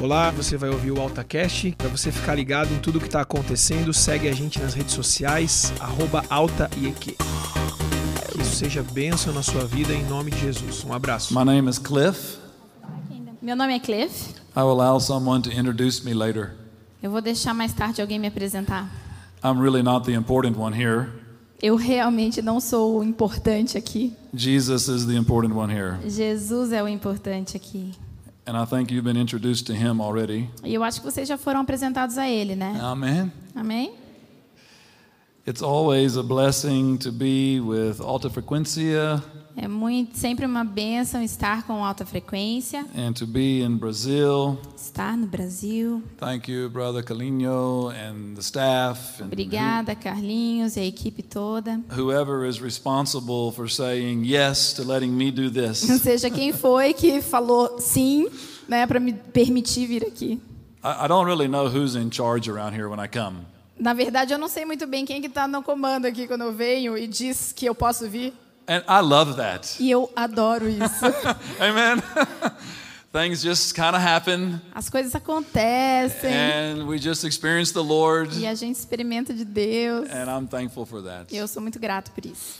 [0.00, 1.74] Olá, você vai ouvir o AltaCast.
[1.76, 5.72] Para você ficar ligado em tudo que está acontecendo, segue a gente nas redes sociais,
[5.80, 6.22] arroba.
[7.00, 7.16] Que
[8.40, 10.84] isso seja bênção na sua vida em nome de Jesus.
[10.84, 11.36] Um abraço.
[11.36, 12.38] My name is Cliff.
[13.42, 14.34] Meu nome é Cliff.
[14.56, 16.54] I will allow someone to introduce me later.
[17.02, 18.88] Eu vou deixar mais tarde alguém me apresentar.
[19.42, 21.08] I'm really not the important one here.
[21.60, 24.12] Eu realmente não sou o importante aqui.
[24.32, 25.98] Jesus is the important one here.
[26.08, 27.92] Jesus é o importante aqui.
[28.48, 30.48] And I think you've been introduced to him already.
[30.64, 32.80] E eu acho que vocês já foram apresentados a ele, né?
[32.80, 33.30] Amen.
[33.54, 33.92] Amém?
[35.46, 39.22] It's always a blessing to be with Alta Frequencia
[39.60, 44.56] É muito, sempre uma bênção estar com alta frequência, and to be in Brazil.
[44.76, 46.00] estar no Brasil.
[46.16, 51.80] Thank you, Brother Calinho and the staff Obrigada, Carlinhos e a equipe toda.
[51.90, 55.78] who- whoever is responsible for saying yes to letting me do this.
[55.78, 58.28] Seja quem foi que falou sim,
[58.68, 60.40] né, para me permitir vir aqui.
[60.84, 63.38] I, I don't really know who's in charge around here when I come.
[63.76, 66.52] Na verdade, eu não sei muito bem quem que está no comando aqui quando eu
[66.52, 68.32] venho e diz que eu posso vir.
[68.68, 69.76] And I love that.
[69.82, 71.04] E eu adoro isso.
[71.58, 72.02] Amen.
[73.10, 78.46] Things just kind of happen, As coisas acontecem and we just experience the Lord, e
[78.46, 80.06] a gente experimenta de Deus.
[80.10, 81.34] and I'm thankful for that.
[81.34, 82.58] E eu sou muito grato por isso.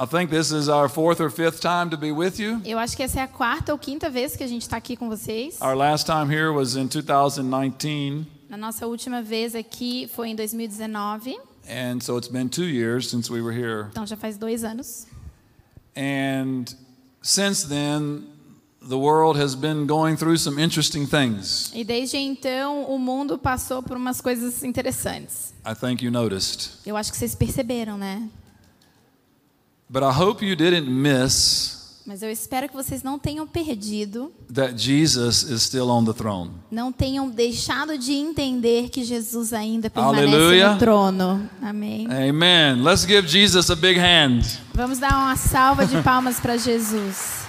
[0.00, 2.62] I think this is our fourth or fifth time to be with you.
[2.64, 4.96] Eu acho que essa é a quarta ou quinta vez que a gente está aqui
[4.96, 5.60] com vocês.
[5.60, 11.36] Our last time here was in 2019, Na nossa última vez aqui foi em 2019,
[11.68, 13.88] and so it's been two years since we were here.
[13.90, 15.06] então já faz dois anos.
[15.96, 16.64] And
[17.22, 18.24] since then,
[18.80, 21.70] the world has been going through some interesting things.
[21.74, 25.52] E desde então o mundo passou por umas coisas interessantes.
[25.66, 26.80] I think you noticed.
[26.86, 28.28] Eu acho que vocês perceberam, né?
[29.90, 31.77] But I hope you didn't miss
[32.08, 36.52] Mas eu espero que vocês não tenham perdido, that Jesus is still on the throne.
[36.70, 40.72] não tenham deixado de entender que Jesus ainda permanece Aleluia.
[40.72, 41.50] no trono.
[41.60, 42.08] Amém.
[42.10, 42.82] Amen.
[42.82, 44.58] Let's give Jesus a big hand.
[44.72, 47.42] Vamos dar uma salva de palmas para Jesus.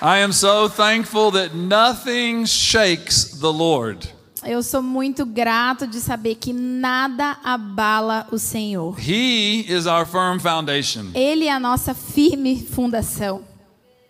[0.00, 4.08] I am so thankful that nothing shakes the Lord.
[4.44, 8.96] Eu sou muito grato de saber que nada abala o Senhor.
[8.98, 13.44] He is our firm foundation, Ele é a nossa firme fundação.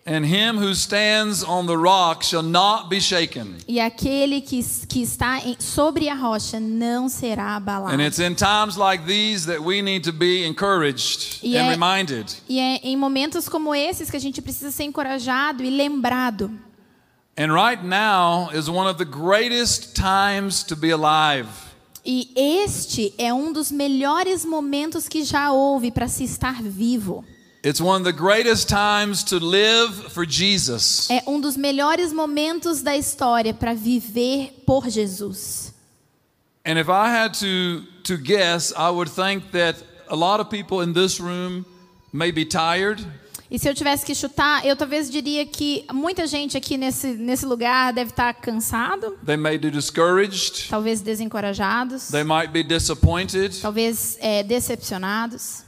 [0.04, 3.54] and him who stands on the rock shall not be shaken.
[3.68, 7.94] E aquele que, que está em- sobre a rocha não será abalado.
[7.94, 11.70] And it's in times like these that we need to be encouraged and Yeah.
[11.70, 12.26] reminded.
[12.48, 16.50] E é em momentos como esses que a gente precisa ser encorajado e lembrado.
[17.36, 21.48] And right now is one of the greatest times to be alive.
[22.04, 27.24] E este é um dos melhores momentos que já houve para se estar vivo.
[27.64, 31.08] It's one of the greatest times to live for Jesus.
[31.08, 35.72] É um dos melhores momentos da história para viver por Jesus.
[36.66, 39.76] And if I had to, to guess, I would think that
[40.08, 41.64] a lot of people in this room
[42.12, 43.00] may be tired,
[43.52, 47.44] E se eu tivesse que chutar, eu talvez diria que muita gente aqui nesse, nesse
[47.44, 53.60] lugar deve estar cansado, they may be discouraged, talvez desencorajados, they might be disappointed.
[53.60, 55.64] talvez é, decepcionados.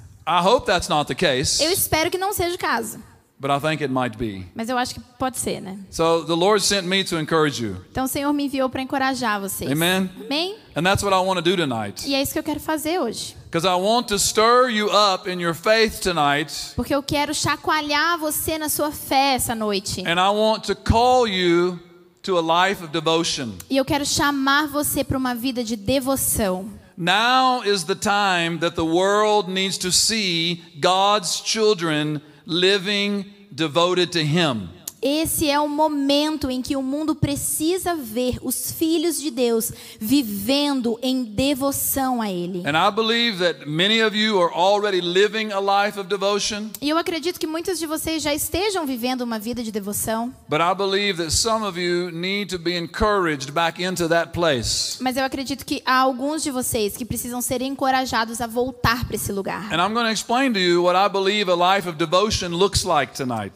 [1.60, 2.98] Eu espero que não seja o caso,
[3.40, 4.46] but I think it might be.
[4.54, 5.78] mas eu acho que pode ser, né?
[5.90, 7.76] So the Lord sent me to encourage you.
[7.90, 9.70] Então o Senhor me enviou para encorajar vocês.
[9.70, 10.10] Amen.
[10.24, 10.56] Amém?
[10.76, 12.08] And that's what I want to do tonight.
[12.08, 13.36] E é isso que eu quero fazer hoje.
[13.50, 18.18] Because I want to stir you up in your faith tonight, Porque eu quero chacoalhar
[18.18, 20.00] você na sua fé essa noite.
[20.06, 21.78] and I want to call you
[22.22, 23.52] to a life of devotion.
[23.70, 26.68] E eu quero chamar você para uma vida de devoção.
[26.96, 33.24] Now is the time that the world needs to see God's children living
[33.54, 34.70] devoted to Him.
[35.06, 39.70] Esse é o momento em que o mundo precisa ver os filhos de Deus
[40.00, 42.62] vivendo em devoção a Ele.
[42.66, 46.88] And I believe that many of you are already living a life of devotion, E
[46.88, 50.74] eu acredito que muitos de vocês já estejam vivendo uma vida de devoção, but I
[50.74, 54.96] believe that some of you need to be encouraged back into that place.
[55.02, 59.16] mas eu acredito que há alguns de vocês que precisam ser encorajados a voltar para
[59.16, 59.68] esse lugar.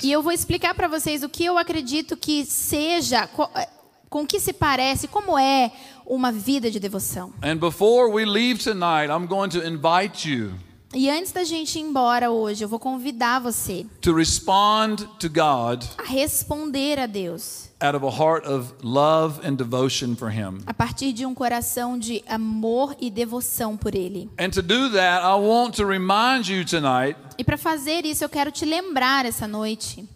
[0.02, 3.68] E eu vou explicar para vocês o que eu acredito que seja, eh,
[4.08, 5.70] com que se parece, como é
[6.06, 7.32] uma vida de devoção.
[7.42, 10.52] And before we leave tonight, I'm going to invite you
[10.94, 15.84] E antes da gente ir embora hoje, eu vou convidar você to respond to God
[15.98, 20.60] a responder a Deus out of a heart of love and devotion for Him.
[20.66, 24.30] a partir de um coração de amor e devoção por Ele.
[24.40, 28.28] And to do that, I want to remind you tonight E para fazer isso, eu
[28.30, 30.08] quero te lembrar essa noite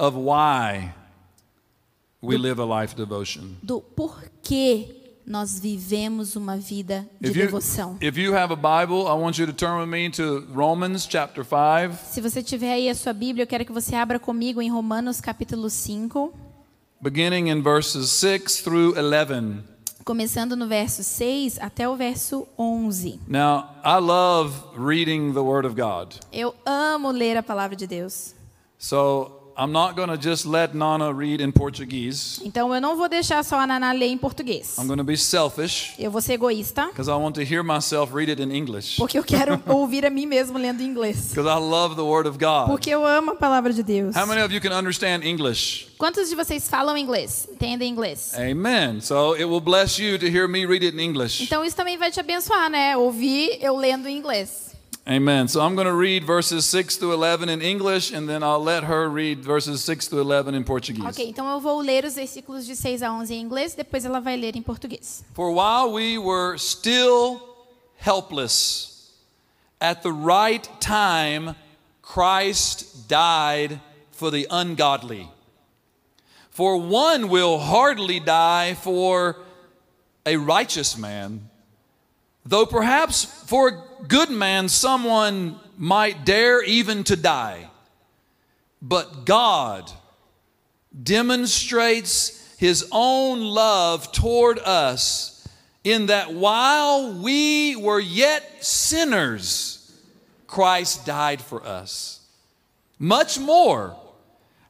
[0.00, 0.92] of why
[2.22, 3.56] we live a life devotion.
[3.62, 7.96] do porquê nós vivemos uma vida de If you, devoção.
[8.00, 11.44] if you have a Bible, I want you to turn with me to Romans chapter
[11.44, 11.94] 5.
[12.10, 15.20] Se você tiver aí a sua Bíblia, eu quero que você abra comigo em Romanos
[15.20, 16.32] capítulo 5,
[17.00, 19.62] beginning in verses 6 through 11.
[20.04, 23.20] começando no verso 6 até o verso 11.
[23.28, 26.14] Now, I love reading the Word of God.
[26.32, 28.34] Eu amo ler a palavra de Deus.
[28.78, 32.40] So I'm not going to just let Nana read in Portuguese.
[32.42, 34.76] Então eu não vou deixar só a Naná ler em português.
[35.18, 38.96] Selfish Eu vou ser egoísta, because I want to hear myself read it in English.
[38.96, 41.34] porque eu quero ouvir a mim mesmo lendo em inglês.
[41.34, 42.68] Because I love the Word of God.
[42.68, 44.16] Porque eu amo a palavra de Deus.
[44.16, 45.88] How many of you can understand English?
[45.98, 47.46] Quantos de vocês falam inglês?
[47.52, 48.32] Entendem inglês?
[48.34, 49.02] Amen.
[49.02, 51.42] So it will bless you to hear me read it in English.
[51.44, 52.96] Então isso também vai te abençoar, né?
[52.96, 54.69] Ouvir eu lendo em inglês.
[55.10, 55.48] Amen.
[55.48, 58.84] So I'm going to read verses 6 to 11 in English, and then I'll let
[58.84, 61.04] her read verses 6 to 11 in Portuguese.
[61.04, 64.20] Ok, então eu vou ler os versículos de 6 a 11 em inglês, depois ela
[64.20, 65.24] vai ler em português.
[65.34, 67.40] For while we were still
[67.98, 69.10] helpless,
[69.80, 71.56] at the right time,
[72.02, 73.80] Christ died
[74.12, 75.28] for the ungodly.
[76.52, 79.40] For one will hardly die for
[80.24, 81.49] a righteous man,
[82.50, 87.70] though perhaps for a good man someone might dare even to die.
[88.82, 89.90] But God
[91.00, 95.46] demonstrates his own love toward us
[95.84, 99.96] in that while we were yet sinners,
[100.48, 102.20] Christ died for us.
[102.98, 103.96] Much more,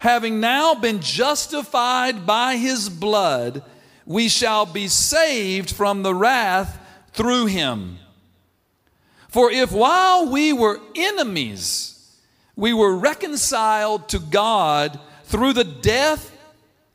[0.01, 3.65] having now been justified by his blood,
[4.05, 6.77] we shall be saved from the wrath
[7.21, 7.99] through him.
[9.29, 12.17] For if while we were enemies,
[12.57, 16.35] we were reconciled to God through the death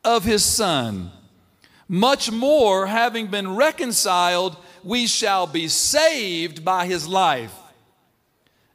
[0.02, 1.12] of his Son,
[1.86, 7.54] much more, having been reconciled, we shall be saved by his life.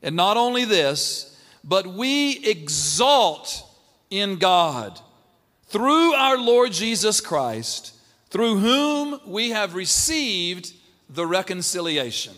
[0.01, 3.62] And not only this, but we exalt
[4.09, 5.01] in God
[5.68, 7.94] through our Lord Jesus Christ,
[8.30, 10.75] through whom we have received
[11.13, 12.33] the reconciliation.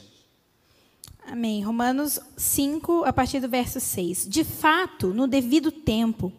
[1.26, 1.64] Amém.
[1.64, 4.28] Romanos 5, a partir do verso 6.
[4.28, 6.32] De fato, no devido tempo,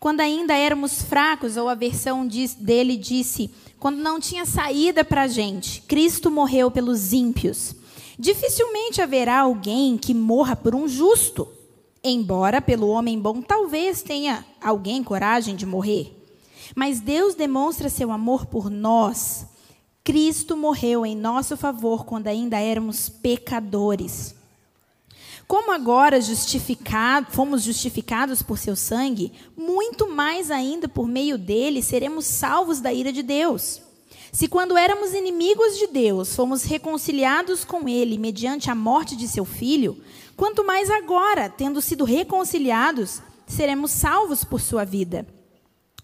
[0.00, 5.22] quando ainda éramos fracos, ou a versão diz- dele disse, quando não tinha saída para
[5.22, 7.74] a gente, Cristo morreu pelos ímpios.
[8.18, 11.48] Dificilmente haverá alguém que morra por um justo,
[12.02, 16.16] embora pelo homem bom talvez tenha alguém coragem de morrer.
[16.74, 19.46] Mas Deus demonstra seu amor por nós.
[20.04, 24.34] Cristo morreu em nosso favor quando ainda éramos pecadores.
[25.46, 32.24] Como agora justificado, fomos justificados por seu sangue, muito mais ainda por meio dele seremos
[32.24, 33.80] salvos da ira de Deus.
[34.32, 39.44] Se quando éramos inimigos de Deus, fomos reconciliados com ele mediante a morte de seu
[39.44, 40.02] filho,
[40.36, 45.26] quanto mais agora, tendo sido reconciliados, seremos salvos por sua vida.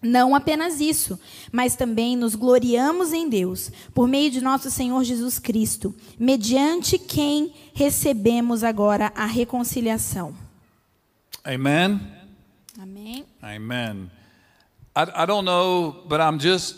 [0.01, 1.19] Não apenas isso,
[1.51, 7.53] mas também nos gloriamos em Deus, por meio de nosso Senhor Jesus Cristo, mediante quem
[7.75, 10.35] recebemos agora a reconciliação.
[11.45, 12.01] Amen.
[12.81, 13.27] Amém.
[13.43, 14.11] Amen.
[14.95, 16.77] I, I don't know, but I'm just,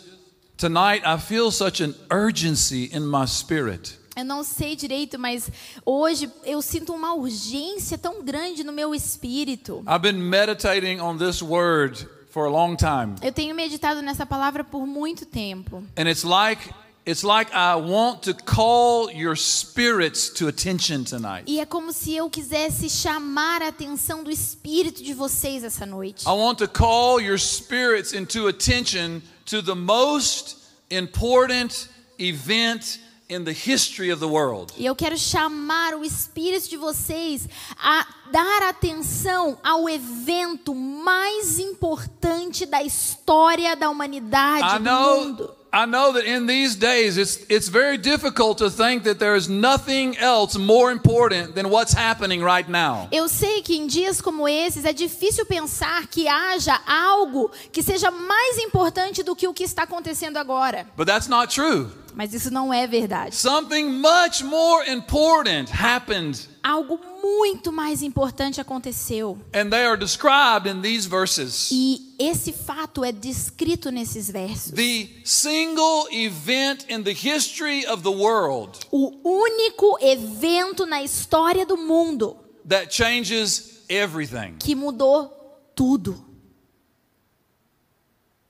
[0.57, 3.99] tonight I feel such an urgency in my spirit.
[4.15, 5.49] Eu não sei direito, mas
[5.85, 9.83] hoje eu sinto uma urgência tão grande no meu espírito.
[9.87, 13.15] I've been meditating on this word for a long time.
[13.21, 15.83] Eu tenho meditado nessa palavra por muito tempo.
[15.97, 16.73] And it's like
[17.05, 21.43] it's like I want to call your spirits to attention tonight.
[21.47, 26.25] E é como se eu quisesse chamar a atenção do espírito de vocês essa noite.
[26.25, 30.57] I want to call your spirits into attention to the most
[30.89, 32.99] important event
[33.31, 34.73] in the history of the world.
[34.77, 37.47] E eu quero chamar o espírito de vocês
[37.81, 45.55] a dar atenção ao evento mais importante da história da humanidade I do know mundo.
[45.73, 49.47] I know that in these days it's it's very difficult to think that there is
[49.47, 53.07] nothing else more important than what's happening right now.
[53.09, 58.11] Eu sei que em dias como esses é difícil pensar que haja algo que seja
[58.11, 60.85] mais importante do que o que está acontecendo agora.
[60.97, 61.89] But that's not true.
[62.13, 63.35] Mas isso não é verdade.
[63.35, 69.39] Something much more important happened Algo muito mais importante aconteceu.
[69.53, 71.69] and they are described in these verses.
[71.71, 74.71] E esse fato é descrito nesses versos.
[74.73, 81.77] The single event in the history of the world O único evento na história do
[81.77, 82.37] mundo
[82.67, 84.55] that changes everything.
[84.59, 85.29] que mudou
[85.75, 86.23] tudo.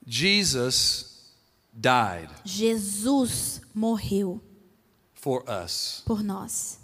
[0.06, 1.11] Jesus
[1.72, 4.40] died Jesus morreu
[5.14, 6.02] for us.
[6.06, 6.78] por nós.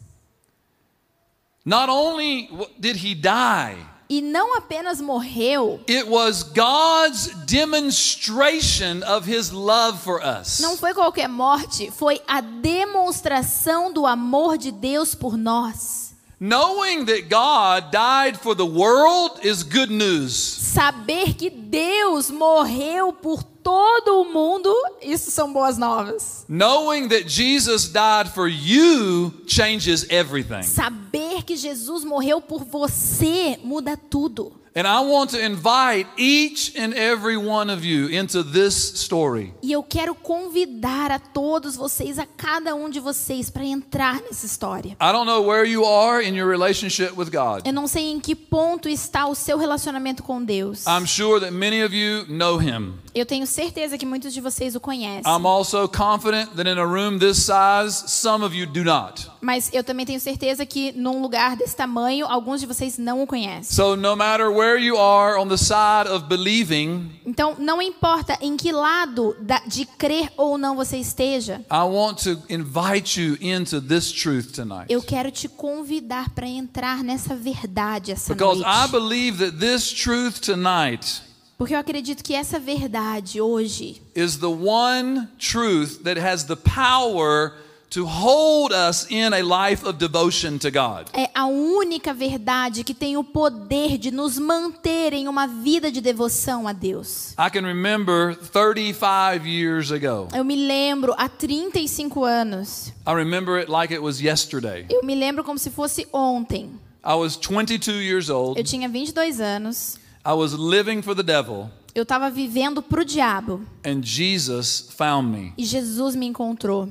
[1.65, 3.77] Not only did he die,
[4.11, 10.61] E não apenas morreu, it was God's demonstration of his love for us.
[10.61, 16.08] não foi qualquer morte, foi a demonstração do amor de Deus por nós.
[16.41, 20.33] Knowing that God died for the world is good news.
[20.33, 26.45] Saber que Deus morreu por todo o mundo, isso são boas novas.
[26.49, 30.63] Knowing that Jesus died for you changes everything.
[30.63, 34.53] Saber que Jesus morreu por você muda tudo.
[34.79, 39.53] And I want to invite each and every one of you into this story.
[39.61, 44.47] E eu quero convidar a todos vocês, a cada um de vocês, para entrar nessa
[44.47, 44.97] história.
[45.01, 47.67] I don't know where you are in your relationship with God.
[47.67, 50.85] Eu não sei em que ponto está o seu relacionamento com Deus.
[50.87, 52.95] I'm sure that many of you know him.
[53.13, 55.25] Eu tenho certeza que muitos de vocês o conhecem.
[55.25, 59.29] I'm also confident that in a room this size, some of you do not.
[59.41, 63.27] Mas eu também tenho certeza que num lugar desse tamanho, alguns de vocês não o
[63.27, 63.75] conhecem.
[63.75, 68.57] So, no matter where you are on the side of believing, Então, não importa em
[68.57, 74.11] que lado de crer ou não você esteja, I want to invite you into this
[74.11, 74.87] truth tonight.
[74.89, 78.91] eu quero te convidar para entrar nessa verdade essa Because I noite.
[78.91, 81.23] believe that this truth tonight
[81.57, 87.53] Porque eu acredito que essa verdade hoje is the one truth that has the power
[87.91, 91.07] to hold us in a life of devotion to God.
[91.15, 96.01] é a única verdade que tem o poder de nos manter em uma vida de
[96.01, 97.33] devoção a Deus.
[97.39, 100.29] I can remember 35 years ago.
[100.35, 102.93] Eu me lembro há 35 anos.
[103.07, 104.87] I remember it like it was yesterday.
[104.91, 106.71] Eu me lembro como se fosse ontem.
[107.05, 108.59] I was 22 years old.
[108.59, 109.97] Eu tinha 22 anos.
[110.27, 115.55] I was living for the devil, Eu estava vivendo pro diabo and Jesus found me.
[115.57, 116.89] e Jesus me encontrou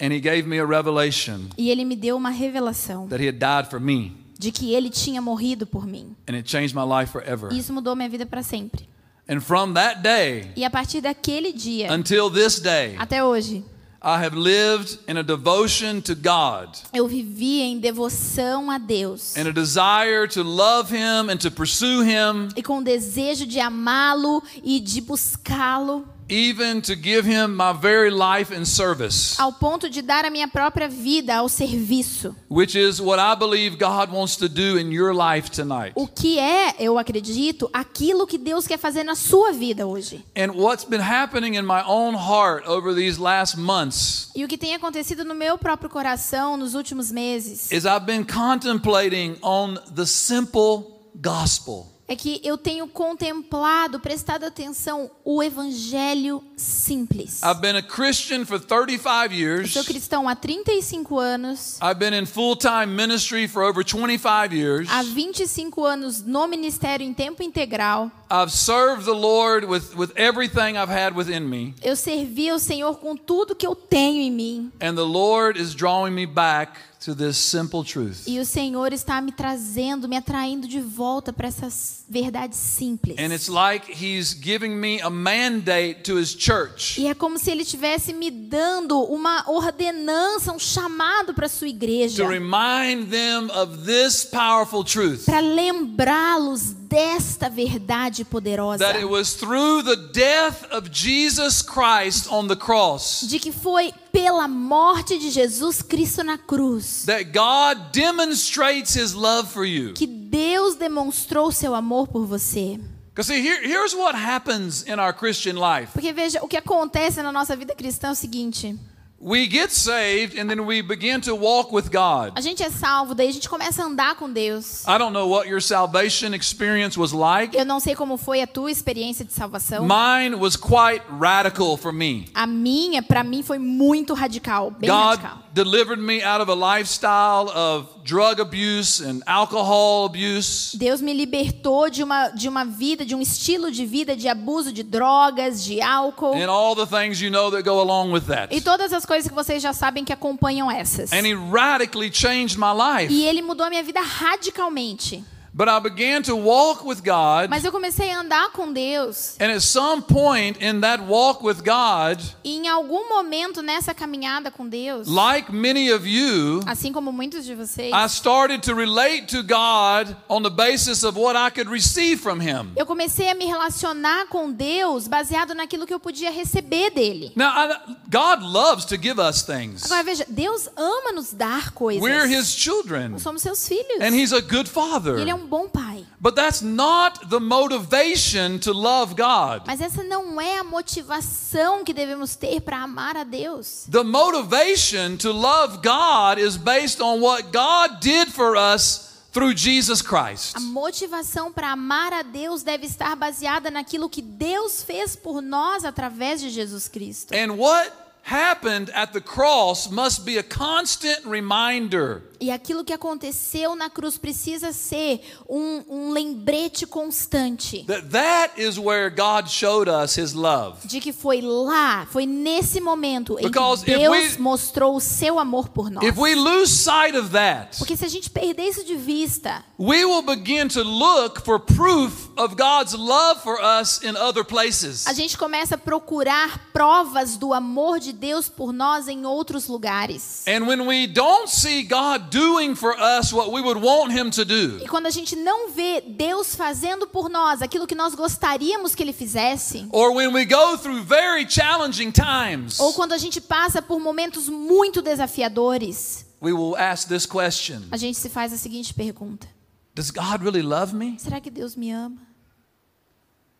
[0.00, 3.38] And he gave me a revelation e ele me deu uma revelação that he had
[3.38, 4.16] died for me.
[4.38, 6.16] de que ele tinha morrido por mim.
[6.26, 7.52] And it changed my life forever.
[7.52, 8.88] E Isso mudou minha vida para sempre.
[9.28, 13.62] And from that day E a partir daquele dia until this day, até hoje,
[14.02, 19.46] I have lived in a devotion to God eu vivi em devoção a Deus and
[19.46, 24.80] a desire to love him and to pursue him, e com desejo de amá-lo e
[24.80, 30.24] de buscá-lo even to give him my very life in service, ao ponto de dar
[30.24, 32.34] a minha própria vida ao serviço.
[32.48, 35.92] which is what I believe God wants to do in your life tonight.
[35.96, 40.24] O que é, eu acredito, aquilo que Deus quer fazer na sua vida hoje.
[40.36, 44.56] And what's been happening in my own heart over these last months E o que
[44.56, 50.06] tem acontecido no meu próprio coração nos últimos meses is I've been contemplating on the
[50.06, 51.86] simple gospel.
[52.10, 57.40] É que eu tenho contemplado, prestado atenção, o evangelho simples.
[57.40, 59.72] I've been a Christian for 35 Eu years.
[59.72, 64.88] sou cristão há 35 anos, I've been in full-time ministry for over 25 years.
[64.90, 68.10] há 25 anos no ministério em tempo integral.
[68.28, 71.74] I've served the Lord with, with everything I've had within me.
[71.80, 74.72] Eu servi ao Senhor com tudo que eu tenho em mim.
[74.80, 78.22] And the Lord is drawing me back to this simple truth.
[78.26, 83.16] E o Senhor está me trazendo, me atraindo de volta para essas verdades simples.
[83.18, 87.50] And it's like He's giving me a mandate to His church E é como se
[87.50, 93.84] ele estivesse me dando uma ordenança, um chamado para sua igreja, to remind them of
[93.84, 100.90] this powerful truth para lembrá-los desta verdade poderosa, that it was through the death of
[100.90, 107.04] Jesus Christ on the cross de que foi pela morte de Jesus Cristo na cruz
[107.06, 109.94] that God demonstrates His love for you.
[109.94, 112.78] que Deus demonstrou seu amor por você.
[113.12, 115.92] Because see, here, here's what happens in our Christian life.
[115.92, 118.78] Porque veja, o que acontece na nossa vida cristã é o seguinte:
[119.22, 122.32] We get saved and then we begin to walk with God.
[122.34, 124.82] a gente é salvo, daí a gente começa a andar com Deus.
[124.86, 127.54] I don't know what your salvation experience was like.
[127.54, 129.82] Eu não sei como foi a tua experiência de salvação.
[129.86, 132.28] Mine was quite radical for me.
[132.32, 135.38] A minha, para mim, foi muito radical, bem God radical.
[135.52, 140.74] delivered me out of a lifestyle of drug abuse and alcohol abuse.
[140.78, 144.72] Deus me libertou de uma, de uma vida, de um estilo de vida de abuso
[144.72, 148.54] de drogas, de álcool And all the things you know that go along with that.
[148.54, 151.12] e todas as coisas que vocês já sabem que acompanham essas.
[151.12, 153.12] And He radically changed my life.
[153.12, 155.24] E ele mudou a minha vida radicalmente.
[155.60, 159.36] But I began to walk with God, Mas eu comecei a andar com Deus.
[159.38, 164.50] and at some point in that walk with God, E em algum momento nessa caminhada
[164.50, 169.26] com Deus, like many of you, assim como muitos de vocês, I started to relate
[169.36, 172.72] to God on the basis of what I could receive from Him.
[172.74, 177.32] eu comecei a me relacionar com Deus baseado naquilo que eu podia receber dele.
[177.36, 179.84] Now, I, God loves to give us things.
[179.84, 182.02] Agora veja, Deus ama nos dar coisas.
[182.02, 184.00] We're His children, Nós somos seus filhos.
[184.00, 185.18] and He's a good E Father.
[185.18, 186.06] ele é um bom pai.
[186.20, 189.62] But that's not the motivation to love God.
[189.66, 193.86] Mas essa não é a motivação que devemos ter para amar a Deus.
[193.90, 200.00] The motivation to love God is based on what God did for us through Jesus
[200.02, 200.56] Christ.
[200.56, 205.84] A motivação para amar a Deus deve estar baseada naquilo que Deus fez por nós
[205.84, 207.34] através de Jesus Cristo.
[207.34, 213.76] And what happened at the cross must be a constant reminder E aquilo que aconteceu
[213.76, 220.16] na cruz precisa ser um, um lembrete constante that that is where God showed us
[220.16, 220.78] his love.
[220.86, 225.00] de que foi lá, foi nesse momento em Because que if Deus we- mostrou o
[225.00, 226.02] seu amor por nós.
[226.02, 230.04] If we lose sight of that, Porque se a gente perder isso de vista, we
[230.06, 235.06] will begin to look for proof of God's love for us in other places.
[235.06, 240.44] a gente começa a procurar provas do amor de Deus por nós em outros lugares.
[240.46, 244.44] And when we don't see God doing for us what we would want him to
[244.44, 248.94] do, E quando a gente não vê Deus fazendo por nós aquilo que nós gostaríamos
[248.94, 253.40] que Ele fizesse, or when we go through very challenging times, ou quando a gente
[253.40, 258.56] passa por momentos muito desafiadores, we will ask this question a gente se faz a
[258.56, 259.46] seguinte pergunta:
[259.94, 261.16] Does God really love me?
[261.18, 262.16] Será que Deus me ama?
[262.16, 263.59] If he really loved me, surely this wouldn't happen.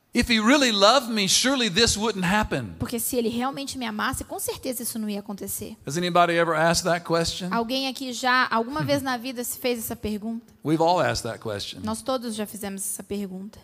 [2.79, 5.77] Porque se Ele realmente me amasse, com certeza isso não ia acontecer.
[5.87, 7.49] Has anybody ever asked that question?
[7.53, 10.53] Alguém aqui já, alguma vez na vida, se fez essa pergunta?
[10.65, 11.81] We've all asked that question.
[11.85, 13.61] Nós todos já fizemos essa pergunta.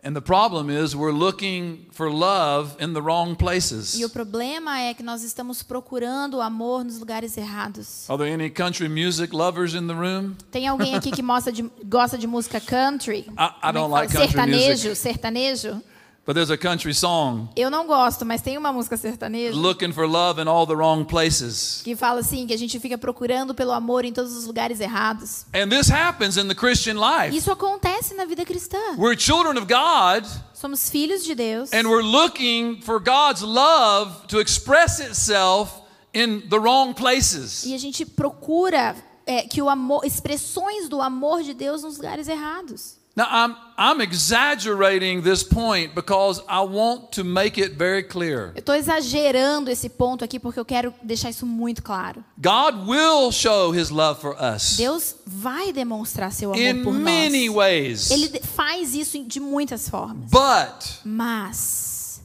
[0.00, 3.94] And the problem is we're looking for love in the wrong places.
[3.98, 8.08] E o problema é que nós estamos procurando o amor nos lugares errados.
[8.08, 10.36] Are there any country music lovers in the room?
[10.52, 13.26] Tem alguém aqui que de- gosta de música country?
[13.36, 14.94] I- I é don't like country sertanejo, music.
[14.96, 15.82] sertanejo.
[16.28, 20.06] But there's a country song Eu não gosto, mas tem uma música sertaneja looking for
[20.06, 21.80] love in all the wrong places.
[21.82, 25.46] que fala assim que a gente fica procurando pelo amor em todos os lugares errados.
[25.54, 27.34] And this happens in the Christian life.
[27.34, 28.76] Isso acontece na vida cristã.
[28.98, 34.38] We're children of God Somos filhos de Deus and we're looking for God's love to
[34.38, 35.80] express itself
[36.12, 37.64] in the wrong places.
[37.64, 42.28] e a gente procura é, que o amor, expressões do amor de Deus nos lugares
[42.28, 42.97] errados.
[43.18, 48.52] Now, I'm, I'm exaggerating this point because I want to make it very clear.
[48.54, 52.22] Eu estou exagerando esse ponto aqui porque eu quero deixar isso muito claro.
[52.40, 57.48] God will show his love for us Deus vai demonstrar seu amor in por many
[57.48, 57.56] nós.
[57.56, 58.10] ways.
[58.12, 60.30] Ele faz isso de muitas formas.
[60.30, 62.22] But Mas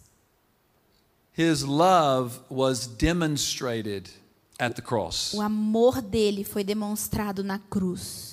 [1.36, 4.12] his love was demonstrated
[4.60, 5.34] at the cross.
[5.34, 8.33] o amor dele foi demonstrado na cruz.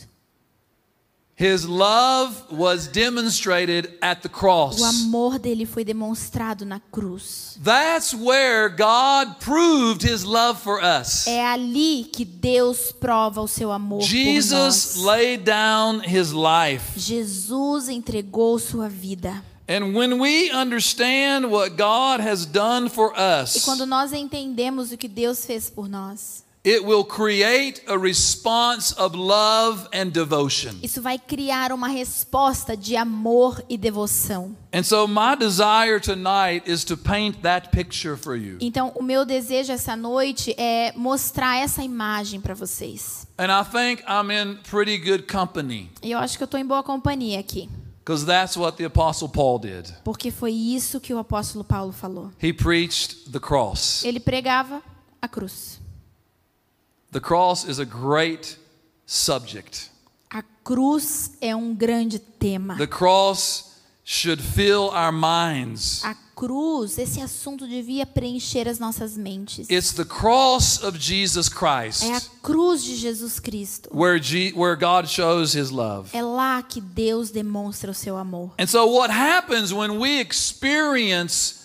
[1.40, 4.82] His love was demonstrated at the O cross.
[4.82, 7.56] amor dele foi demonstrado na cruz.
[7.64, 11.26] That's where God proved his love for us.
[11.26, 15.04] É ali que Deus prova o seu amor Jesus por nós.
[15.06, 16.98] laid down his life.
[17.00, 19.42] Jesus entregou sua vida.
[19.66, 24.96] And when we understand what God has done for E us, quando nós entendemos o
[24.98, 30.74] que Deus fez por nós, it will create a response of love and devotion.
[30.82, 34.54] isso vai criar uma resposta de amor e devoção.
[34.72, 38.58] And so, my desire tonight is to paint that picture for you.
[38.60, 43.26] Então, o meu desejo essa noite é mostrar essa imagem para vocês.
[43.38, 46.66] And I think I'm in pretty good company E eu acho que eu estou em
[46.66, 47.70] boa companhia aqui,
[48.04, 49.90] because that's what the Apostle Paul did.
[50.04, 52.30] porque foi isso que o apóstolo Paulo falou.
[52.42, 54.04] He preached the cross.
[54.04, 54.82] Ele pregava
[55.22, 55.79] a cruz.
[57.12, 58.56] The cross is a great
[59.06, 59.90] subject.
[60.32, 62.76] A cruz é um grande tema.
[62.76, 66.04] The cross should fill our minds.
[66.04, 69.68] A cruz, esse assunto devia preencher as nossas mentes.
[69.68, 73.90] It's the cross of Jesus Christ É a cruz de Jesus Cristo.
[73.92, 76.10] where, G- where God shows his love.
[76.16, 78.52] É lá que Deus demonstra o seu amor.
[78.58, 81.59] And so, what happens when we experience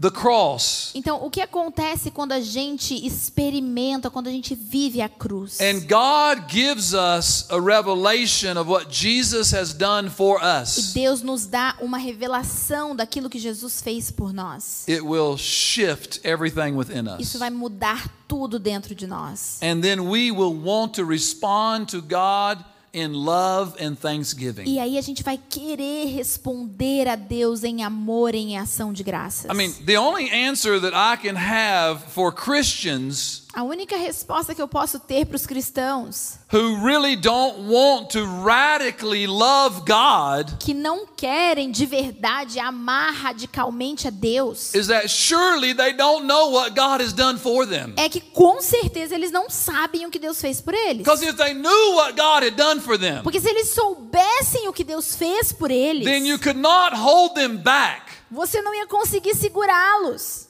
[0.00, 5.08] the cross Então, o que acontece quando a gente experimenta, quando a gente vive a
[5.08, 5.58] cruz?
[5.60, 10.92] and God gives us a revelation of what Jesus has done for E us?
[10.92, 14.86] Deus nos dá uma revelação daquilo que Jesus fez por nós.
[14.88, 17.20] It will shift everything within us.
[17.20, 19.58] Isso vai mudar tudo dentro de nós.
[19.62, 22.64] And then we will want to respond to God
[22.96, 24.64] in love and thanksgiving.
[24.66, 29.50] E aí a gente vai querer responder a Deus em amor, em ação de graças.
[29.50, 34.60] I mean, the only answer that I can have for Christians A única resposta que
[34.60, 40.74] eu posso ter para os cristãos who really don't want to radically love God que
[40.74, 46.74] não querem de verdade amar radicalmente a Deus is that surely they don't know what
[46.78, 47.94] God has done for them.
[47.96, 50.98] é que com certeza eles não sabem o que Deus fez por eles.
[50.98, 54.72] Because if they knew what God had done for them, Porque se eles soubessem o
[54.72, 58.02] que Deus fez por eles, then you could not hold them back.
[58.30, 60.45] você não ia conseguir segurá-los.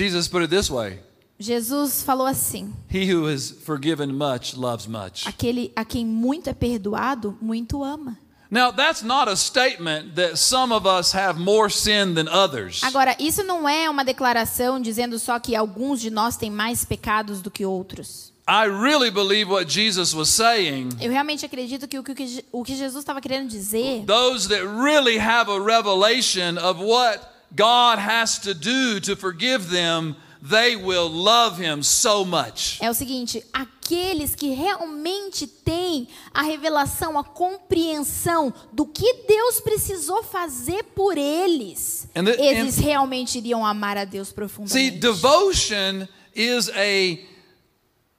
[0.00, 0.98] Jesus put it this way
[1.38, 5.26] Jesus falou assim: He who is forgiven much loves much.
[5.26, 8.16] aquele a quem muito é perdoado, muito ama.
[8.50, 12.82] Now, that's not a statement that some of us have more sin than others.
[12.82, 17.40] Agora, isso não é uma declaração dizendo só que alguns de nós têm mais pecados
[17.40, 18.32] do que outros.
[18.48, 20.88] I really believe what Jesus was saying.
[21.00, 25.18] Eu realmente acredito que o que, o que- Jesus estava querendo dizer Those that really
[25.18, 27.20] have a revelation of what
[27.54, 32.78] God has to do to forgive them, they will love Him so much.
[32.80, 40.22] é o seguinte: aqueles que realmente têm a revelação, a compreensão do que Deus precisou
[40.22, 44.72] fazer por eles, the- eles realmente iriam amar a Deus profundamente.
[44.72, 47.18] See, devotion is a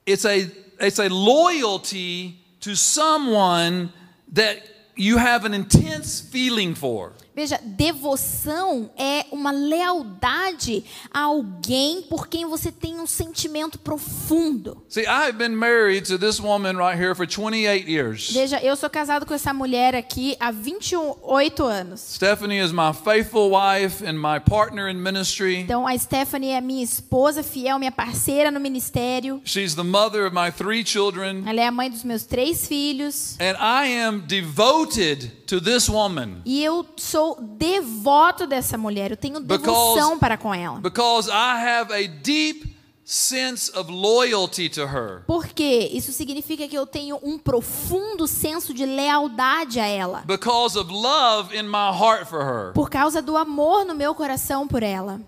[0.06, 0.38] it's a
[0.80, 3.89] it's a loyalty to someone
[4.34, 4.58] that
[4.98, 7.13] you have an intense feeling for.
[7.34, 14.84] Veja, devoção é uma lealdade a alguém por quem você tem um sentimento profundo.
[14.89, 18.32] See, I have been married to this woman right here for 28 years.
[18.32, 22.02] Veja, eu sou casado com essa mulher aqui há 28 anos.
[22.02, 25.58] Stephanie is my faithful wife and my partner in ministry.
[25.60, 29.41] Então, a Stephanie é minha esposa fiel, minha parceira no ministério.
[29.46, 31.44] She's the mother of my three children.
[31.48, 33.38] Ela é a mãe dos meus três filhos.
[33.39, 39.12] And I am devoted to this woman E eu sou devoto dessa mulher.
[39.12, 40.80] Eu tenho Because- devoção para com ela.
[40.80, 41.32] because I
[41.68, 45.24] have a deep sense of loyalty to her.
[45.28, 45.90] Por quê?
[45.92, 50.24] Isso significa que eu tenho um profundo senso de lealdade a ela.
[50.26, 52.74] Because of love in my heart for her.
[52.74, 55.20] Por causa do amor no meu coração por ela.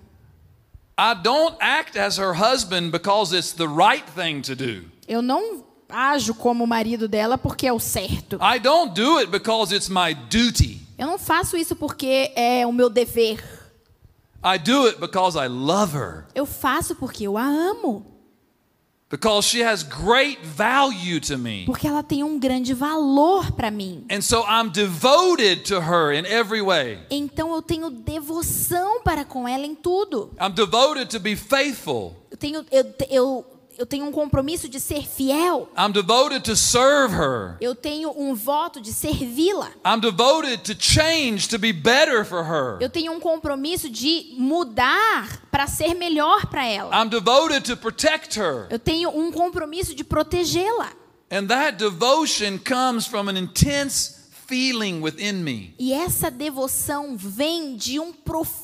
[0.98, 4.86] I don't act as her husband because it's the right thing to do.
[5.08, 8.38] Eu não ajo como o marido dela porque é o certo.
[8.42, 10.82] I don't do it because it's my duty.
[11.04, 13.44] Eu não faço isso porque é o meu dever.
[14.42, 16.28] I do it because I love her.
[16.34, 18.06] Eu faço porque eu a amo.
[19.10, 21.66] Because she has great value to me.
[21.66, 24.06] Porque ela tem um grande valor para mim.
[24.10, 27.00] And so I'm devoted to her in every way.
[27.12, 30.32] Então eu tenho devoção para com ela em tudo.
[30.40, 32.16] I'm devoted to be faithful.
[32.32, 33.46] Eu tenho, eu, eu,
[33.78, 35.70] eu tenho um compromisso de ser fiel.
[35.78, 37.58] I'm devoted to serve her.
[37.60, 39.72] Eu tenho um voto de servi-la.
[39.86, 42.78] I'm devoted to change to be better for her.
[42.80, 46.96] Eu tenho um compromisso de mudar para ser melhor para ela.
[46.96, 48.68] I'm devoted to protect her.
[48.70, 50.92] Eu tenho um compromisso de protegê-la.
[51.32, 55.74] And that devotion comes from an intense feeling within me.
[55.80, 58.63] E essa devoção vem de um profundo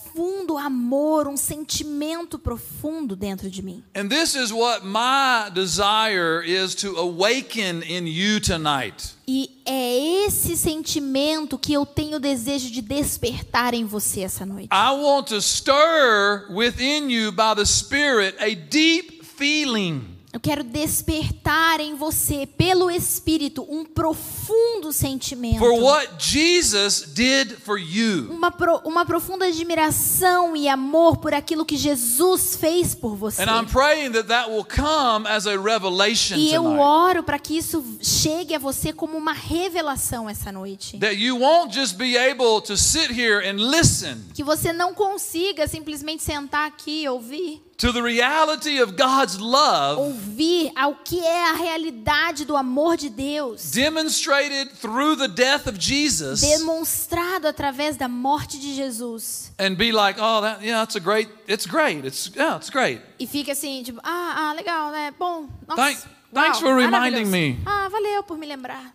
[0.58, 3.84] amor, um sentimento profundo dentro de mim.
[3.95, 9.15] And this is what my desire is to awaken in you tonight.
[9.27, 14.69] E é esse sentimento que eu tenho desejo de despertar em você essa noite.
[14.71, 21.80] I want to stir within you by the Spirit a deep feeling Eu quero despertar
[21.80, 25.58] em você, pelo Espírito, um profundo sentimento.
[25.58, 28.32] for what Jesus did for you.
[28.32, 33.42] Uma, pro- uma profunda admiração e amor por aquilo que Jesus fez por você.
[33.42, 37.58] And I'm praying that that will come as a revelation E eu oro para que
[37.58, 41.00] isso chegue a você como uma revelação essa noite.
[41.00, 45.68] That you won't just be able to sit here and listen Que você não consiga
[45.68, 47.63] simplesmente sentar aqui e ouvir.
[47.80, 53.10] To the reality of God's love Ouvir ao que é a realidade do amor de
[53.10, 53.72] Deus.
[53.72, 59.52] demonstrated through the death of Jesus Demonstrado através da morte de Jesus.
[59.58, 62.06] and be like, oh, that, yeah, that's a great, it's great.
[62.06, 63.02] It's, yeah, it's great.
[63.18, 65.13] E fica assim, tipo, ah, ah legal, né?
[65.18, 65.82] Bom, nossa.
[65.82, 66.00] Thank-
[66.34, 67.60] thanks for reminding me.
[67.65, 68.94] Ah, valeu por me lembrar.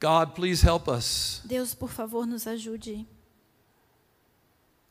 [0.00, 3.04] God, please help us Deus, por favor, nos ajude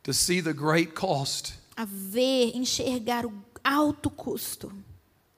[0.08, 4.72] to see the great cost a ver, enxergar o alto custo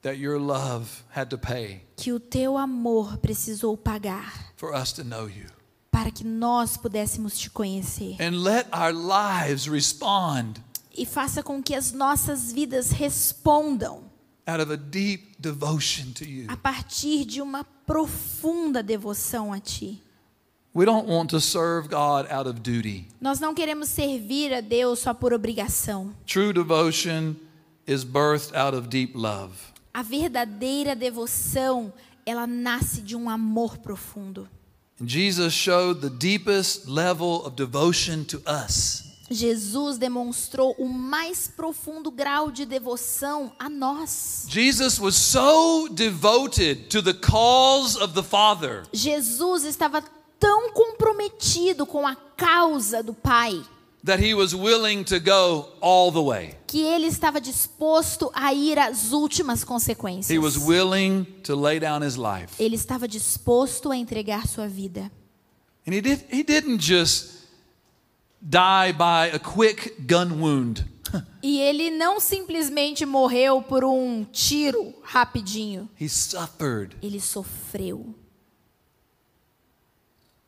[0.04, 5.04] that your love had to pay que o teu amor precisou pagar for us to
[5.04, 5.48] know you.
[5.92, 8.16] para que nós pudéssemos te conhecer.
[8.22, 10.62] And let our lives respond
[10.96, 14.04] e faça com que as nossas vidas respondam
[14.46, 16.46] out of a deep devotion to you.
[16.48, 20.04] a partir de uma profunda devoção a Ti.
[20.74, 23.08] We don't want to serve God out of duty.
[23.20, 26.14] Nós não queremos servir a Deus só por obrigação.
[26.28, 27.36] True devotion
[27.88, 29.54] is birthed out of deep love.
[29.92, 31.92] A verdadeira devoção,
[32.24, 34.48] ela nasce de um amor profundo.
[35.04, 39.10] Jesus showed the deepest level of devotion to us.
[39.32, 44.46] Jesus demonstrou o mais profundo grau de devoção a nós.
[44.50, 50.04] Jesus was so devoted to the cause of the Father Jesus estava
[50.40, 53.62] tão comprometido com a causa do Pai
[54.04, 56.56] that he was willing to go all the way.
[56.68, 60.30] que ele estava disposto a ir às últimas consequências.
[60.30, 62.54] He was willing to lay down his life.
[62.60, 65.12] Ele estava disposto a entregar sua vida.
[65.86, 67.40] And he did he didn't just
[68.42, 70.86] die by a quick gun wound.
[71.42, 75.90] E ele não simplesmente morreu por um tiro rapidinho.
[76.00, 76.96] He suffered.
[77.02, 78.14] Ele sofreu.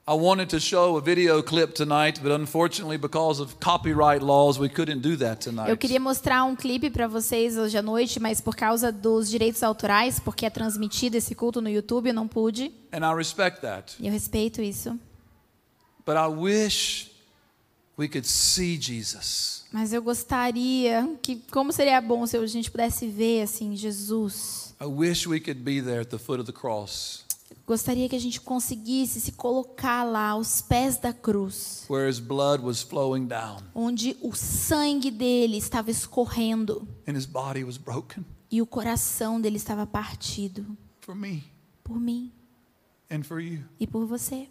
[0.08, 4.68] I wanted to show a video clip tonight, but unfortunately because of copyright laws we
[4.68, 5.70] couldn't do that tonight.
[5.70, 9.62] Eu queria mostrar um clipe para vocês hoje à noite, mas por causa dos direitos
[9.62, 12.72] autorais, porque é transmitido esse culto no YouTube, eu não pude.
[12.92, 13.96] And I respect that.
[14.04, 15.00] Eu respeito isso.
[16.04, 17.12] But I wish
[17.96, 19.66] we could see Jesus.
[19.72, 24.74] Mas eu gostaria que, como seria bom se a gente pudesse ver assim Jesus.
[24.82, 27.24] I wish we could be there at the foot of the cross
[27.72, 32.62] Gostaria que a gente conseguisse se colocar lá aos pés da cruz, where his blood
[32.62, 38.62] was flowing down onde o sangue dele estava escorrendo and his body was broken e
[38.62, 41.42] o coração dele estava partido por mim
[43.10, 43.64] and for you.
[43.80, 44.50] e por você.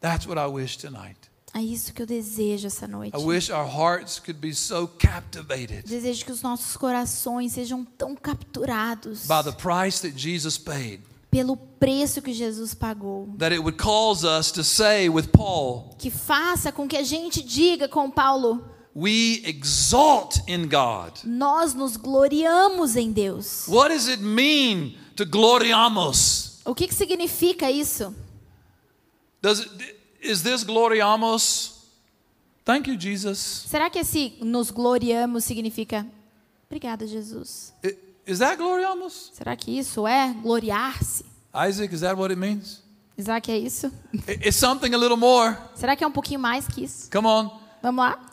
[0.00, 1.30] That's what I wish tonight.
[1.54, 3.14] É isso que eu desejo essa noite.
[3.14, 8.16] I wish our hearts could be so captivated Desejo que os nossos corações sejam tão
[8.16, 13.78] capturados by the price that Jesus paid pelo preço que Jesus pagou, that it would
[13.78, 18.62] cause us to say with Paul, que faça com que a gente diga com Paulo:
[18.94, 21.24] we exalt in God.
[21.24, 23.66] nós nos gloriamos em Deus.
[23.66, 26.60] What does it mean to gloriamos?
[26.66, 28.14] O que, que significa isso?
[29.40, 31.82] Does it, is this gloriamos?
[32.64, 33.38] Thank you, Jesus.
[33.68, 36.06] Será que esse nos gloriamos significa
[36.66, 37.72] obrigada, Jesus?
[38.26, 39.32] Is that gloriamos?
[39.34, 41.24] Será que isso é gloriar-se?
[41.68, 42.82] Isaac, is that what it means?
[43.18, 43.92] Isaac, é isso?
[44.28, 45.56] It's something a little more.
[45.74, 47.10] Será que é um pouquinho mais que isso?
[47.10, 47.60] Come on.
[47.82, 48.31] Vamos lá?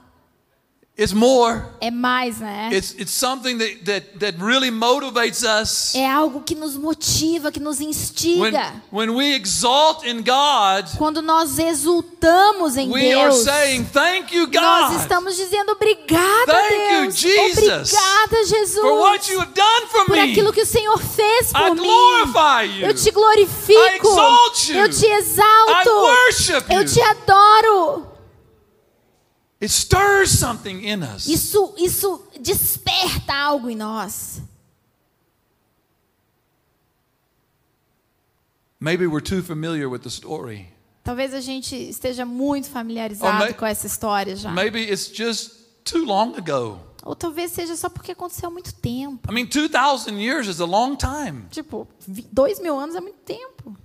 [1.01, 1.63] It's more.
[1.79, 2.69] É mais, né?
[2.73, 5.95] It's, it's something that, that, that really motivates us.
[5.95, 8.73] É algo que nos motiva, que nos When, instiga.
[8.91, 14.47] when we exalt in God, Quando nós exultamos em we are Deus, saying, Thank you,
[14.51, 17.15] nós God, estamos dizendo obrigada, Thank you, Deus.
[17.17, 20.31] Jesus, Obrigada, Jesus, for what you have done for por me.
[20.31, 21.77] aquilo que o Senhor fez por I mim.
[21.77, 22.87] glorify you.
[22.87, 23.79] Eu te glorifico.
[23.79, 24.75] I exalt you.
[24.75, 25.89] Eu te exalto.
[25.89, 26.85] I worship Eu you.
[26.85, 28.08] te adoro.
[29.61, 31.27] It stirs something in us.
[31.27, 34.41] Isso, isso desperta algo em nós.
[38.79, 40.69] Maybe we're too familiar with the story.
[41.03, 44.51] Talvez a gente esteja muito familiarizado may- com essa história já.
[44.51, 45.51] Maybe it's just
[45.83, 46.79] too long ago.
[47.03, 49.29] Ou talvez seja só porque aconteceu há muito tempo.
[49.29, 51.45] I mean, 2,000 years is a long time.
[51.49, 51.87] Tipo,
[52.31, 53.75] dois mil anos é muito tempo.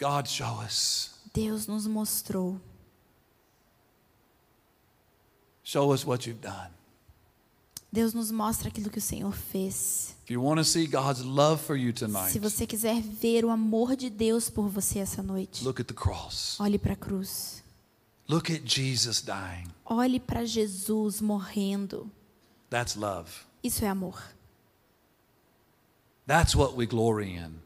[0.00, 1.10] God, show us.
[1.38, 2.60] Deus nos mostrou.
[5.62, 6.70] Show us what you've done.
[7.92, 10.16] Deus nos mostra aquilo que o Senhor fez.
[10.24, 13.50] If you want to see God's love for you tonight, Se você quiser ver o
[13.50, 15.64] amor de Deus por você essa noite,
[16.58, 17.62] olhe para a cruz.
[19.86, 22.10] Olhe para Jesus morrendo.
[22.68, 23.30] That's love.
[23.62, 24.20] Isso é amor.
[26.26, 27.60] That's what we glory in.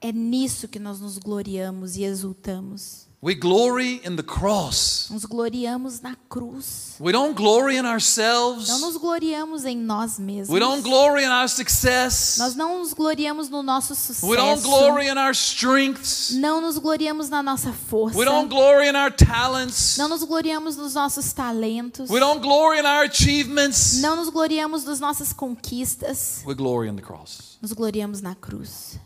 [0.00, 3.09] É nisso que nós nos gloriamos e exultamos.
[3.22, 5.10] We glory in the cross.
[5.10, 6.96] Nos gloriamos na cruz.
[6.98, 8.66] We don't glory in ourselves.
[8.68, 10.48] Não nos gloriamos em nós mesmos.
[10.48, 12.38] We don't glory in our success.
[12.38, 14.26] Nós não nos gloriamos no nosso sucesso.
[14.26, 16.30] We don't glory in our strengths.
[16.30, 18.16] Não nos gloriamos na nossa força.
[18.18, 19.98] We don't glory in our talents.
[19.98, 22.08] Não nos gloriamos nos nossos talentos.
[22.08, 24.00] We don't glory in our achievements.
[24.00, 26.42] Não nos gloriamos nas nossas conquistas.
[26.46, 27.58] We glory in the cross.
[27.60, 28.98] Nos gloriamos na cruz.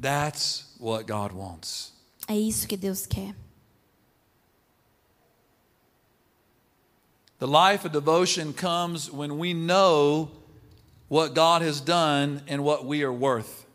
[0.00, 1.92] That's what God wants.
[2.26, 3.34] É isso que Deus quer.
[7.38, 10.30] The life of devotion comes when we know
[11.08, 13.66] what God has done and what we are worth.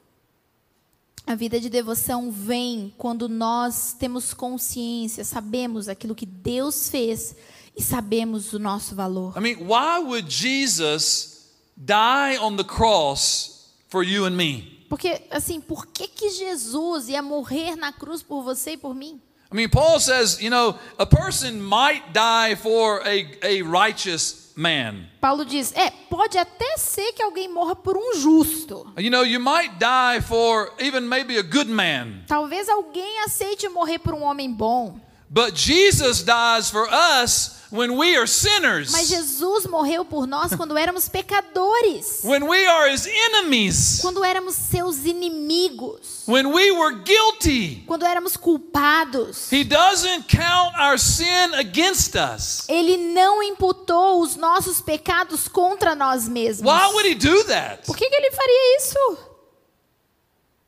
[1.28, 7.36] A vida de devoção vem quando nós temos consciência, sabemos aquilo que Deus fez
[7.76, 9.34] e sabemos o nosso valor.
[9.36, 14.75] I mean, why would Jesus die on the cross for you and me?
[14.96, 19.20] Porque, assim, por que, que Jesus ia morrer na cruz por você e por mim?
[19.52, 25.06] I mean, Paul says, you know, a person might die for a, a righteous man.
[25.20, 28.88] Paulo diz: é, pode até ser que alguém morra por um justo.
[28.98, 32.24] You know, you might die for even maybe a good man.
[32.26, 34.98] Talvez alguém aceite morrer por um homem bom.
[35.30, 38.92] But Jesus dies for us when we are sinners.
[38.92, 42.22] Mas Jesus morreu por nós quando éramos pecadores.
[42.24, 44.00] When we are his enemies.
[44.02, 46.24] Quando éramos seus inimigos.
[46.28, 47.84] When we were guilty.
[47.88, 49.52] Quando éramos culpados.
[49.52, 52.66] He doesn't count our sin against us.
[52.70, 56.72] Ele não imputou os nossos pecados contra nós mesmos.
[56.72, 57.86] Why would he do that?
[57.86, 59.18] Por que, que ele faria isso?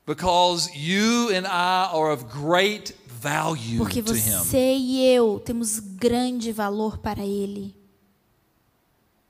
[0.05, 2.93] Because you and I are of great
[3.77, 4.21] Porque to him.
[4.37, 7.75] você e eu temos grande valor para ele.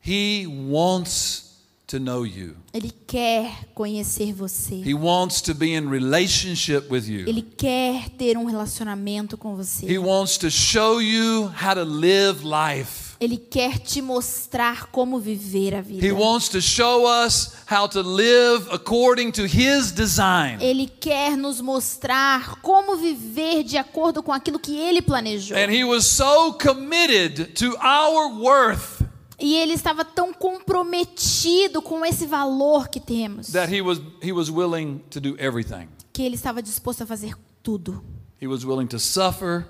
[0.06, 1.48] He wants
[1.88, 2.56] to know you.
[2.74, 4.76] Ele quer conhecer você.
[4.76, 7.28] He wants to be in relationship with you.
[7.28, 9.98] Ele quer ter um relacionamento com He você.
[9.98, 13.07] wants to show you how to live life.
[13.20, 16.06] Ele quer te mostrar como viver a vida.
[16.06, 20.58] He wants to show us how to live according to his design.
[20.62, 25.58] Ele quer nos mostrar como viver de acordo com aquilo que ele planejou.
[25.58, 29.02] And he was so committed to our worth
[29.40, 34.50] E ele estava tão comprometido com esse valor que temos, that he was he was
[34.50, 35.88] willing to do everything.
[36.12, 38.04] que ele estava disposto a fazer tudo.
[38.42, 39.66] He was willing to suffer.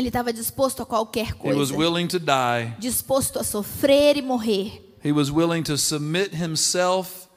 [0.00, 1.76] Ele estava disposto a qualquer He was coisa.
[1.76, 2.74] willing to die.
[2.78, 4.82] Disposto a sofrer e morrer.
[5.04, 7.28] He was willing to submit himself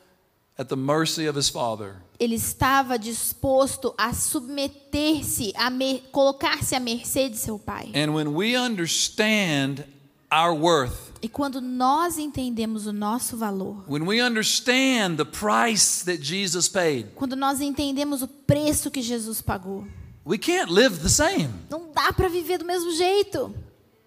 [0.57, 1.97] at the mercy of his father.
[2.17, 5.69] Ele estava disposto a submeter-se, a
[6.13, 7.91] colocar-se à mercê de seu pai.
[7.93, 9.83] And when we understand
[10.31, 16.23] our worth, E quando nós entendemos o nosso valor, when we understand the price that
[16.23, 19.85] Jesus paid, quando nós entendemos o preço que Jesus pagou,
[21.69, 23.53] não dá para viver do mesmo jeito.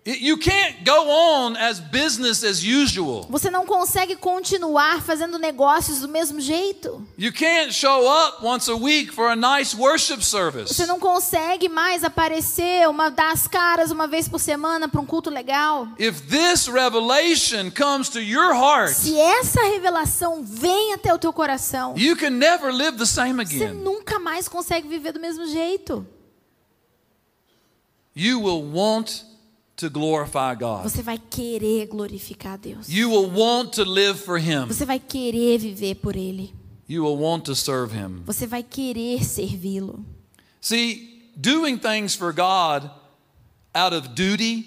[0.09, 3.27] You can't go on as business as usual.
[3.29, 7.05] Você não consegue continuar fazendo negócios do mesmo jeito.
[7.19, 10.73] You can't show up once a week for a nice worship service.
[10.73, 15.05] Você não consegue mais aparecer, uma dar as caras uma vez por semana para um
[15.07, 15.89] culto legal.
[15.99, 21.95] If this revelation comes to your heart, Se essa revelação vem até o teu coração,
[21.99, 23.75] you can never live the same você again.
[23.75, 26.07] nunca mais consegue viver do mesmo jeito.
[28.15, 29.26] You will want
[29.77, 30.83] to glorify God.
[30.83, 32.89] Você vai querer glorificar a Deus.
[32.89, 34.67] You will want to live for Him.
[34.67, 36.55] Você vai querer viver por Ele.
[36.89, 38.23] You will want to serve Him.
[38.25, 40.05] Você vai querer servi-lo.
[40.61, 42.91] See, doing things for God
[43.75, 44.67] out of duty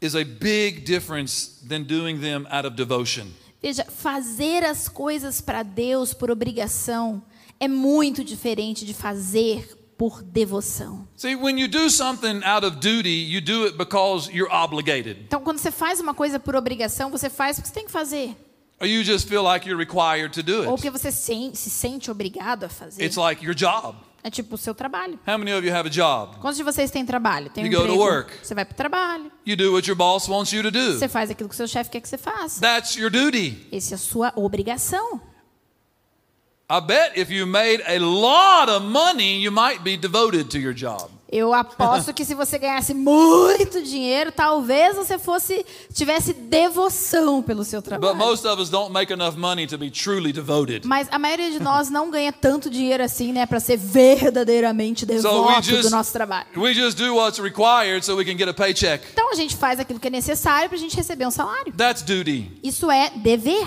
[0.00, 3.26] is a big difference than doing them out of devotion.
[3.62, 7.22] Veja, fazer as coisas para Deus por obrigação
[7.58, 11.06] é muito diferente de fazer por devoção.
[15.26, 18.34] Então, quando você faz uma coisa por obrigação, você faz porque você tem que fazer.
[18.80, 20.70] Or you just feel like you're required to do Ou it.
[20.70, 23.04] porque você se, se sente obrigado a fazer.
[23.04, 23.98] It's like your job.
[24.24, 25.18] É tipo o seu trabalho.
[25.28, 26.38] How many of you have a job?
[26.38, 27.50] Quantos de vocês têm trabalho?
[27.50, 28.32] Tem um You go to work.
[28.42, 29.30] Você vai para o trabalho.
[29.46, 30.98] You do what your boss wants you to do.
[30.98, 32.58] Você faz aquilo que o seu chefe quer que você faça.
[32.58, 33.68] That's your duty.
[33.70, 35.20] Essa é a sua obrigação.
[36.72, 40.72] I bet if you made a lot of money, you might be devoted to your
[40.72, 41.10] job.
[41.32, 47.80] Eu aposto que se você ganhasse muito dinheiro, talvez você fosse tivesse devoção pelo seu
[47.80, 48.16] But trabalho.
[48.16, 50.84] most of us don't make enough money to be truly devoted.
[50.86, 55.62] Mas a maioria de nós não ganha tanto dinheiro assim, né, para ser verdadeiramente devoto
[55.62, 56.46] just- do nosso trabalho.
[56.56, 59.04] We just do what's required so we can get a paycheck.
[59.12, 61.72] Então a gente faz aquilo que é necessário para a gente receber um salário.
[61.76, 62.50] That's duty.
[62.62, 63.66] Isso é dever.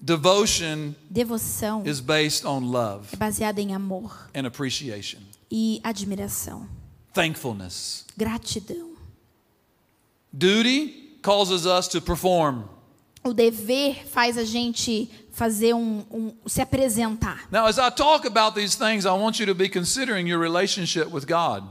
[0.00, 5.18] Devotion Devoção is based on love é baseada em amor and appreciation,
[5.50, 6.66] e admiração,
[7.12, 8.06] thankfulness.
[8.16, 8.90] gratidão.
[10.32, 12.64] Duty causes us to perform.
[13.22, 17.46] O dever faz a gente fazer um, um se apresentar.
[17.50, 21.10] Now, as I talk about these things, I want you to be considering your relationship
[21.12, 21.64] with God.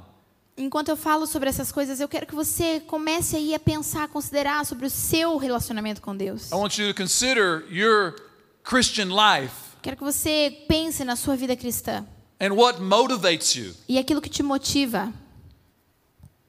[0.62, 4.08] Enquanto eu falo sobre essas coisas, eu quero que você comece aí a pensar, a
[4.10, 6.52] considerar sobre o seu relacionamento com Deus.
[6.52, 8.14] I want you to consider your
[8.62, 12.06] Christian life Quero que você pense na sua vida cristã
[12.42, 13.74] and what motivates you.
[13.88, 15.14] e aquilo que te motiva.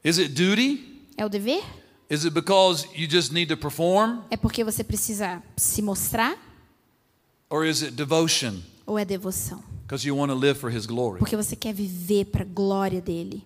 [0.02, 1.06] Is it duty?
[1.16, 1.62] É o dever?
[2.10, 4.22] Is it because you just need to perform?
[4.28, 6.36] É porque você precisa se mostrar?
[7.48, 8.60] Or is it devotion?
[8.84, 9.62] Ou é devoção?
[9.86, 11.20] because you want to live for His glory.
[11.20, 13.44] porque você quer viver para a glória dele.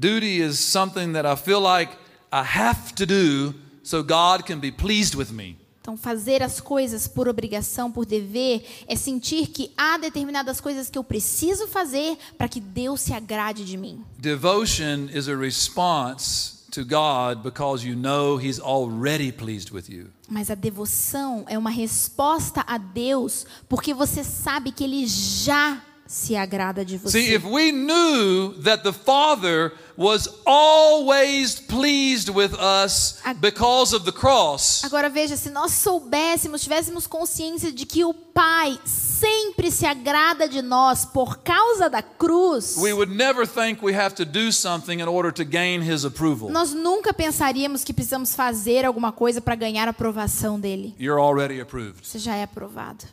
[0.00, 1.92] Duty is something that I feel like
[2.32, 5.58] I have to do so God can be pleased with me.
[5.82, 10.96] Então, fazer as coisas por obrigação, por dever, é sentir que há determinadas coisas que
[10.96, 14.02] eu preciso fazer para que Deus se agrade de mim.
[14.18, 20.08] Devotion is a response to God because you know He's already pleased with you.
[20.26, 25.82] Mas a devoção é uma resposta a Deus, porque você sabe que Ele já
[26.12, 27.34] se agrada de See, você.
[27.36, 34.82] if we knew that the Father was always pleased with us because of the cross,
[34.84, 40.60] Agora veja, se nós soubéssemos, tivéssemos consciência de que o Pai sempre se agrada de
[40.62, 45.06] nós por causa da cruz, we would never think we have to do something in
[45.06, 46.50] order to gain His approval.
[46.50, 50.92] nós nunca pensaríamos que precisamos fazer alguma coisa para ganhar a aprovação dele.
[50.98, 53.04] You're already approved, Você já é aprovado.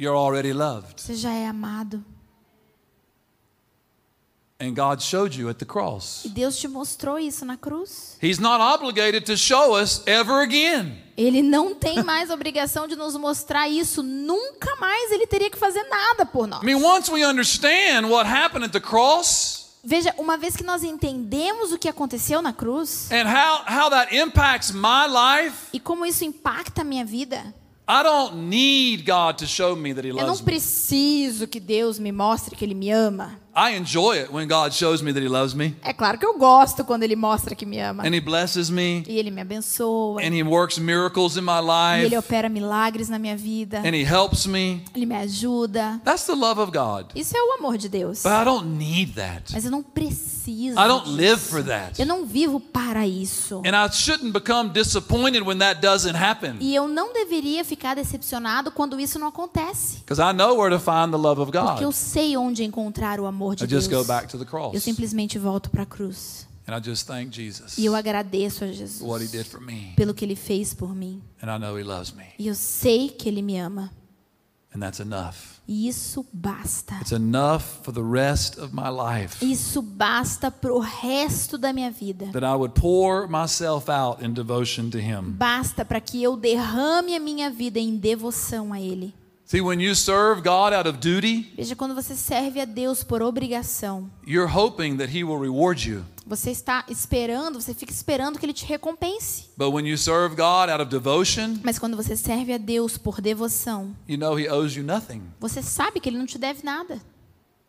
[0.00, 1.00] You're already loved.
[1.00, 2.02] Você já é amado.
[4.62, 6.24] And God showed you at the cross.
[6.24, 8.18] E Deus te mostrou isso na cruz.
[8.22, 10.98] He's not obligated to show us ever again.
[11.16, 14.02] Ele não tem mais obrigação de nos mostrar isso.
[14.02, 16.62] Nunca mais ele teria que fazer nada por nós.
[16.62, 20.82] I mean, once we understand what happened at the cross Veja, uma vez que nós
[20.82, 26.04] entendemos o que aconteceu na cruz and how, how that impacts my life, e como
[26.04, 27.54] isso impacta a minha vida,
[27.92, 32.12] I don't need God to show me that He eu não preciso que Deus me
[32.12, 33.40] mostre que ele me ama.
[33.54, 36.38] I enjoy it when God shows me that He loves me É claro que eu
[36.38, 38.02] gosto quando ele mostra que me ama.
[38.04, 40.20] and He blesses me E ele me abençoa.
[40.22, 43.78] and He works miracles in my E ele life opera milagres na minha vida.
[43.78, 44.84] and He helps me.
[44.94, 46.00] Ele me ajuda.
[46.04, 47.06] That's the love of God.
[47.14, 48.22] Isso é o amor de Deus.
[48.22, 49.52] But I don't need that.
[49.52, 50.78] Mas eu não preciso.
[50.78, 51.16] I don't disso.
[51.16, 52.00] live for that.
[52.00, 53.62] Eu não vivo para isso.
[53.66, 58.70] And I shouldn't become disappointed when that doesn't happen E eu não deveria ficar decepcionado
[58.70, 59.98] quando isso não acontece.
[59.98, 61.94] because I know where to find the love of Porque eu God.
[61.94, 63.84] sei onde encontrar o amor de I Deus.
[63.84, 66.46] just go back to the cross Eu simplesmente volto para a cruz.
[66.68, 69.60] and I just thank Jesus E eu agradeço a for Jesus what He did for
[69.60, 69.92] me.
[69.96, 71.22] pelo que ele fez por mim.
[71.42, 72.24] And I know He loves me.
[72.38, 73.90] E eu sei que ele me ama.
[74.72, 75.58] And that's enough.
[75.66, 76.94] E isso basta.
[77.00, 82.26] It's enough for the rest of my life Isso basta pro resto da minha vida.
[82.32, 85.32] that I would pour myself out in devotion to Him.
[85.36, 89.12] Basta para que eu derrame a minha vida em devoção a ele.
[89.50, 93.20] See, when you serve God out of duty, Veja, quando você serve a Deus por
[93.20, 96.04] obrigação, you're hoping that He will reward you.
[96.24, 99.48] você está esperando, você fica esperando que ele te recompense.
[99.56, 103.20] But when you serve God out of devotion, Mas quando você serve a Deus por
[103.20, 105.20] devoção, you know He owes you nothing.
[105.40, 107.02] você sabe que ele não te deve nada.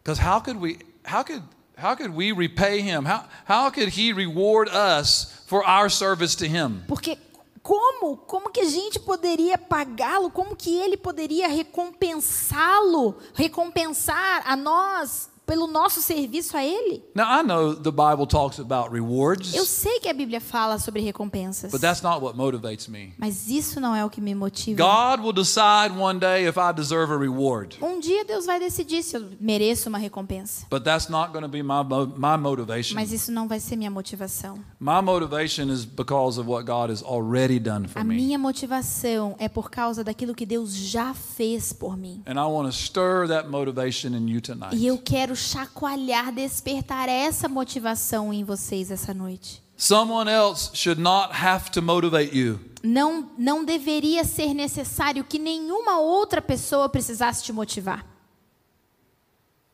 [0.03, 1.41] Because how could we how could
[1.79, 3.05] how could we repay him?
[3.07, 6.83] How how could he reward us for our service to him?
[6.87, 7.17] Porque
[7.63, 8.17] como?
[8.17, 10.29] Como que a gente poderia pagá-lo?
[10.31, 13.15] Como que ele poderia recompensá-lo?
[13.33, 17.03] Recompensar a nós pelo nosso serviço a ele?
[17.15, 21.01] Now I know the Bible talks about rewards, Eu sei que a Bíblia fala sobre
[21.01, 21.71] recompensas.
[21.71, 23.13] but that's not what motivates me.
[23.17, 24.77] Mas isso não é o que me motiva.
[24.81, 27.77] God will decide one day if I deserve a reward.
[27.81, 30.65] Um dia Deus vai decidir se eu mereço uma recompensa.
[30.69, 31.83] But that's not going to be my
[32.17, 32.95] my motivation.
[32.95, 34.55] Mas isso não vai ser minha motivação.
[34.79, 38.15] My motivation is because of what God has already done for A me.
[38.15, 42.23] minha motivação é por causa daquilo que Deus já fez por mim.
[42.25, 44.75] And I want to stir that motivation in you tonight.
[44.75, 49.61] E eu quero chacoalhar, despertar essa motivação em vocês essa noite.
[49.77, 52.59] Someone else should not have to motivate you.
[52.83, 58.05] Não, não deveria ser necessário que nenhuma outra pessoa precisasse te motivar.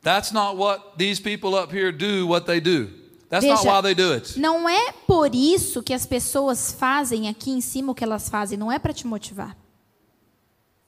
[0.01, 2.87] That's not what these people up here do what they do.
[3.29, 4.39] That's not Veja, why they do it.
[4.39, 8.57] Não é por isso que as pessoas fazem aqui em cima o que elas fazem,
[8.57, 9.57] não é para te motivar.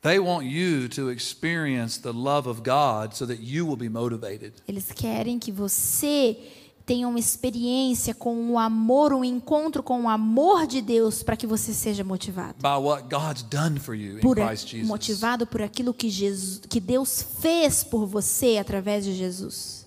[0.01, 4.53] They want you to experience the love of God so that you will be motivated.
[4.67, 6.37] Eles querem que você
[6.85, 11.45] tenha uma experiência com o amor, um encontro com o amor de Deus para que
[11.45, 12.55] você seja motivado.
[12.61, 14.87] by what God's done for you in Christ Jesus.
[14.87, 19.78] motivado por aquilo que, Jesus, que Deus fez por você através de Jesus.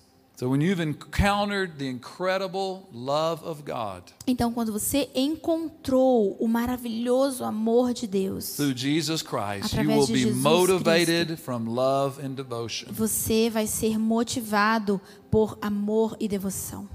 [4.27, 10.07] Então, quando você encontrou o maravilhoso amor de Deus, through Jesus Christ, you Através will
[10.07, 12.87] de be Jesus motivated from love and devotion.
[12.91, 14.99] você vai ser motivado
[15.31, 16.87] por amor e devoção.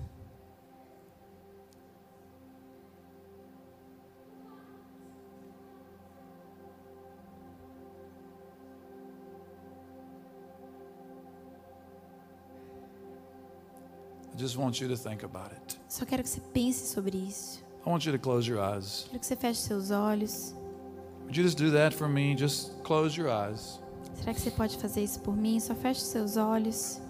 [14.39, 15.79] Just want you to think about it.
[15.89, 17.61] Só quero que você pense sobre isso.
[17.85, 19.07] I want you to close your eyes.
[19.09, 20.55] Quero que você feche seus olhos.
[21.25, 22.37] Would you just do that for me?
[22.37, 23.81] Just close your eyes.
[24.15, 25.61] Será que você pode fazer isso por mim?
[25.61, 27.01] Só feche seus olhos.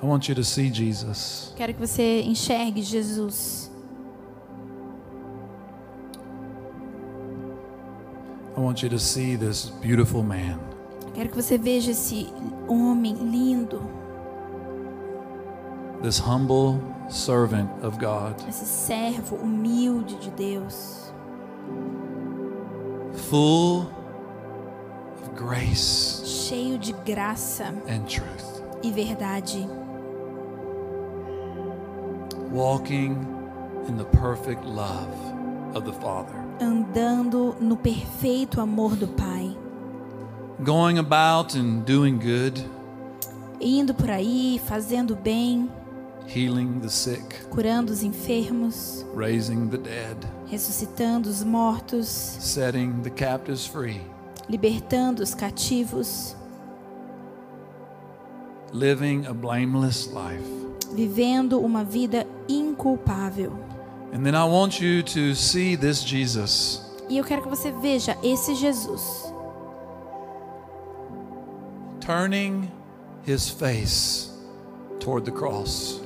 [0.00, 1.52] I want you to see Jesus.
[1.56, 3.67] Quero que você enxergue Jesus.
[8.58, 10.58] I want you to see this beautiful man.
[11.14, 12.28] Quero que você veja esse
[12.66, 13.80] homem lindo,
[16.02, 21.12] this humble servant of God, esse servo humilde de Deus,
[23.30, 23.82] full
[25.22, 29.68] of grace cheio de graça and truth, e verdade,
[32.50, 33.12] walking
[33.86, 35.27] in the perfect love
[35.74, 39.56] of the Father, andando no perfeito amor do Pai,
[40.64, 42.64] going about and doing good,
[43.60, 45.70] indo por aí, fazendo bem,
[46.26, 50.16] healing the sick, curando os enfermos, raising the dead,
[50.50, 54.00] ressuscitando os mortos, setting the captives free,
[54.48, 56.36] libertando os cativos,
[58.72, 60.58] living a blameless life.
[60.92, 63.67] vivendo uma vida inculpável.
[64.12, 66.80] And then I want you to see this Jesus.
[67.08, 69.32] E eu quero que você veja esse Jesus
[72.00, 72.70] turning
[73.26, 74.30] his face
[74.98, 76.00] toward the cross.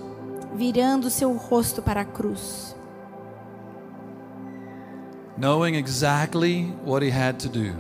[0.55, 2.75] virando seu rosto para a cruz,
[5.39, 7.75] knowing exactly what he had to do,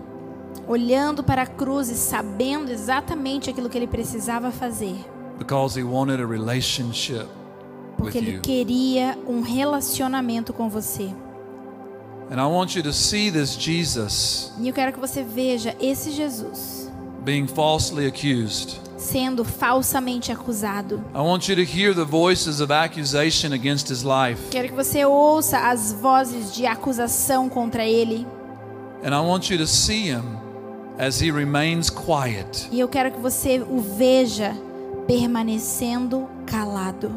[0.66, 4.96] olhando para a cruz e sabendo exatamente aquilo que ele precisava fazer,
[5.38, 7.26] because he wanted a relationship
[7.96, 11.10] porque ele queria um relacionamento com você.
[12.30, 16.10] And I want you to see this Jesus E eu quero que você veja esse
[16.12, 16.90] Jesus
[17.24, 18.80] being falsely accused.
[18.96, 21.04] sendo falsamente acusado.
[21.14, 24.40] I want you to hear the voices of accusation against his life.
[24.50, 28.26] Quero que você ouça as vozes de acusação contra ele.
[29.04, 30.22] And I want you to see him
[30.98, 34.54] as he remains quiet, E eu quero que você o veja
[35.06, 37.10] permanecendo calado,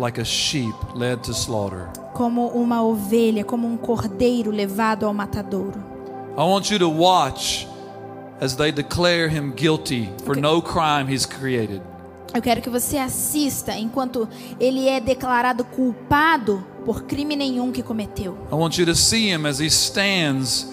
[0.00, 1.88] like a sheep led to slaughter.
[2.14, 5.78] como uma ovelha, como um cordeiro levado ao matadouro.
[6.36, 7.66] I want you to watch
[8.40, 10.40] as they declare him guilty for Okay.
[10.40, 11.82] no crime he's created.
[12.32, 14.28] Eu quero que você assista enquanto
[14.58, 18.38] ele é declarado culpado por crime nenhum que cometeu.
[18.50, 20.66] I want you to see him as he stands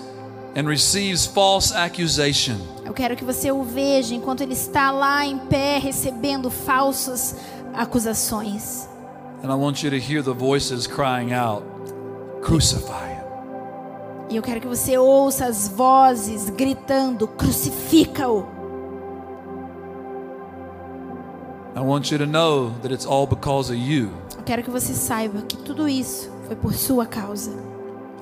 [0.56, 2.56] and receives false accusation.
[2.86, 7.36] Eu quero que você o veja enquanto ele está lá em pé recebendo falsas
[7.74, 8.88] acusações.
[9.44, 11.64] And I want you to hear the voices crying out,
[12.42, 13.24] Crucify him.
[14.30, 18.46] E eu quero que você ouça as vozes gritando: crucifica-o.
[21.76, 24.12] I want you to know that it's all because of you.
[24.38, 27.52] Eu quero que você saiba que tudo isso foi por sua causa.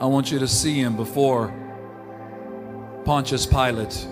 [0.02, 1.54] I want you to see him before
[3.06, 4.08] Pontius Pilate.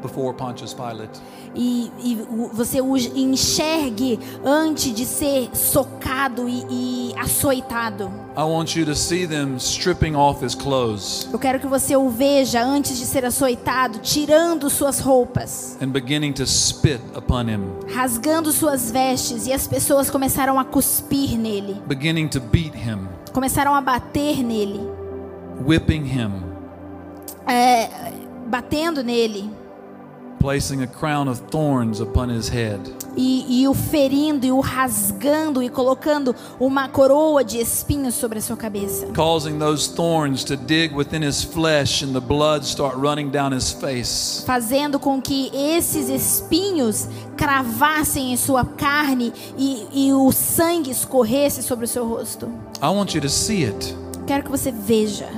[0.00, 1.20] Before Pontius Pilate.
[1.58, 2.14] E, e
[2.52, 8.12] você o enxergue antes de ser socado e, e açoitado.
[8.36, 12.10] I want you to see them stripping off his clothes Eu quero que você o
[12.10, 17.62] veja antes de ser açoitado, tirando suas roupas, and beginning to spit upon him,
[17.94, 21.80] rasgando suas vestes, e as pessoas começaram a cuspir nele,
[23.32, 24.80] começaram a bater nele,
[25.66, 26.42] whipping him,
[27.46, 27.88] é,
[28.46, 29.50] batendo nele,
[30.38, 32.80] placing a crown of thorns upon his head.
[33.16, 38.42] e, e o ferindo, e o rasgando, e colocando uma coroa de espinhos sobre a
[38.42, 39.06] sua cabeça.
[39.14, 43.72] causing those thorns to dig within his flesh and the blood start running down his
[43.72, 44.44] face.
[44.44, 51.86] fazendo com que esses espinhos cravassem em sua carne e, e o sangue escorresse sobre
[51.86, 52.46] o seu rosto.
[52.82, 53.94] I want you to see it.
[54.26, 55.28] Quero que você veja,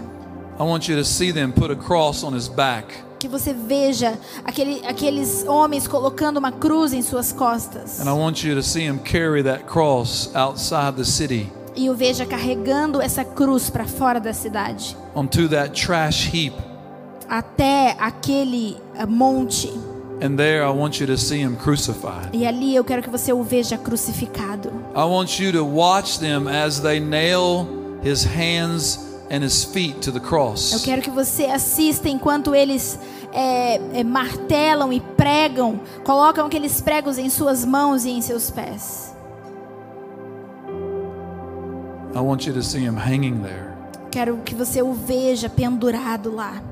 [0.59, 2.87] I want you to see them put a cross on his back.
[3.19, 8.45] Que você veja aquele, aqueles homens colocando uma cruz em suas costas And I want
[8.45, 13.25] you to see him carry that cross outside the city e o veja carregando essa
[13.25, 16.53] cruz para fora da cidade, onto that trash heap.
[17.29, 19.69] até aquele ah, monte.
[20.21, 22.31] And there I want you to see him crucified.
[22.33, 24.73] E ali eu quero que você o veja crucificado.
[24.93, 27.69] I want you to watch them as they nail
[28.03, 30.83] his hands and his feet to the Eu cross.
[30.85, 32.99] quero que você assista enquanto eles
[33.33, 39.15] é, é, martelam e pregam, colocam aqueles pregos em suas mãos e em seus pés.
[42.15, 43.69] I want you to see him hanging there.
[44.11, 46.63] Quero que você o veja pendurado lá.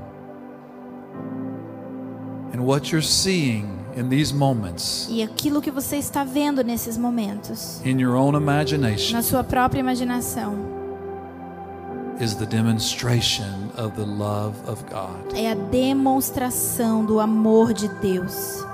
[2.53, 7.81] And what you're seeing in these moments, E aquilo que você está vendo nesses momentos,
[7.85, 10.55] in your own imagination, na sua própria imaginação,
[15.35, 18.65] é a demonstração do amor de Deus.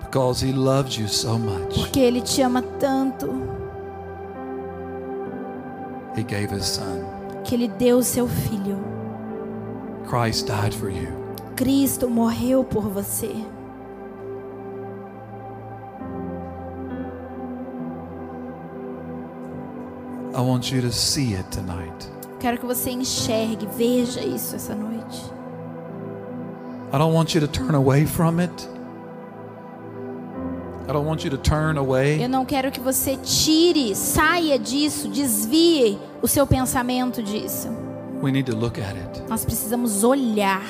[0.00, 3.28] Because He loved you so much, Porque Ele te ama tanto
[6.16, 7.04] He gave His Son.
[7.44, 8.78] que Ele deu o seu filho.
[10.08, 11.08] Christ died for you.
[11.56, 13.34] Cristo morreu por você.
[20.34, 22.08] I want you to see it tonight.
[22.40, 25.22] Quero que você enxergue, veja isso essa noite.
[26.92, 28.52] I don't want you to turn away from it.
[30.88, 32.22] I don't want you to turn away.
[32.22, 37.68] Eu não quero que você tire, saia disso, desvie o seu pensamento disso.
[38.22, 39.22] We need to look at it.
[39.28, 40.62] Nós precisamos olhar.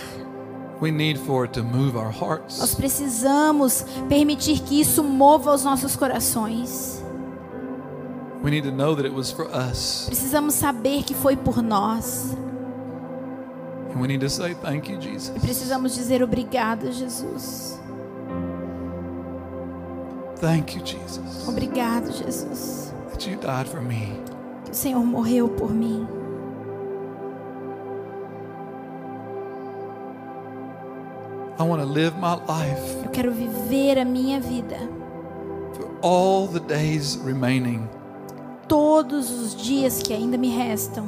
[0.81, 2.75] We need for it to move our Nós hearts.
[2.75, 7.02] precisamos permitir que isso mova os nossos corações.
[10.07, 12.37] Precisamos saber que foi por nós.
[13.95, 15.37] And we need to say, Thank you, Jesus.
[15.37, 17.79] E precisamos dizer obrigado, Jesus.
[20.41, 22.93] Thank you, Jesus, Obrigado, Jesus.
[23.13, 24.19] that you died for me.
[24.65, 26.05] Que o Senhor morreu por mim.
[31.59, 34.77] I want to live my life Eu quero viver a minha vida
[35.75, 37.89] for all the days remaining
[38.73, 41.05] todos os dias que ainda me restam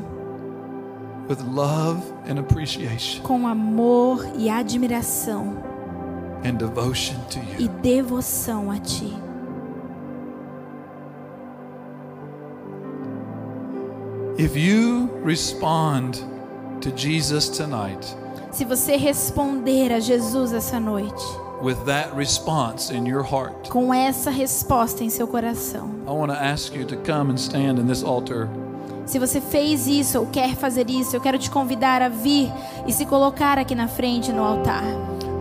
[1.31, 1.99] with love
[2.29, 5.57] and appreciation com amor e admiração
[6.45, 7.69] and devotion to e you.
[7.81, 9.17] devoção a Ti.
[14.37, 16.19] If you respond
[16.83, 18.15] to Jesus tonight
[18.51, 21.25] Se você responder a Jesus essa noite
[21.65, 26.39] with that response in your heart, com essa resposta em seu coração, I want to
[26.39, 28.49] ask you to come and stand in this altar.
[29.07, 32.53] se você fez isso ou quer fazer isso, eu quero te convidar a vir
[32.87, 34.85] e se colocar aqui na frente no altar.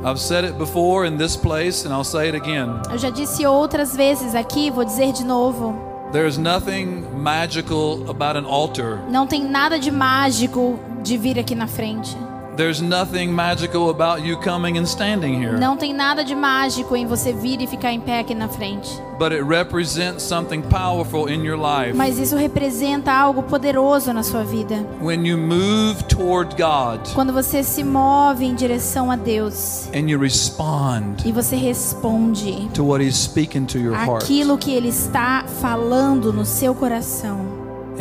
[0.05, 2.81] I've said it before in this place, and I'll say it again.
[2.91, 5.73] Eu já disse outras vezes aqui, vou dizer de novo.
[6.11, 8.99] There's nothing magical about an altar.
[9.09, 12.17] Não tem nada de mágico de vir aqui na frente.
[12.55, 15.57] There's nothing magical about you coming and standing here.
[15.57, 18.89] Não tem nada de mágico em você vir e ficar em pé aqui na frente.
[19.17, 21.95] But it represents something powerful in your life.
[21.95, 24.85] Mas isso representa algo poderoso na sua vida.
[25.01, 30.19] When you move toward God Quando você se move em direção a Deus and you
[30.19, 34.23] respond e você responde to what He's speaking to your heart.
[34.23, 37.52] aquilo que Ele está falando no seu coração.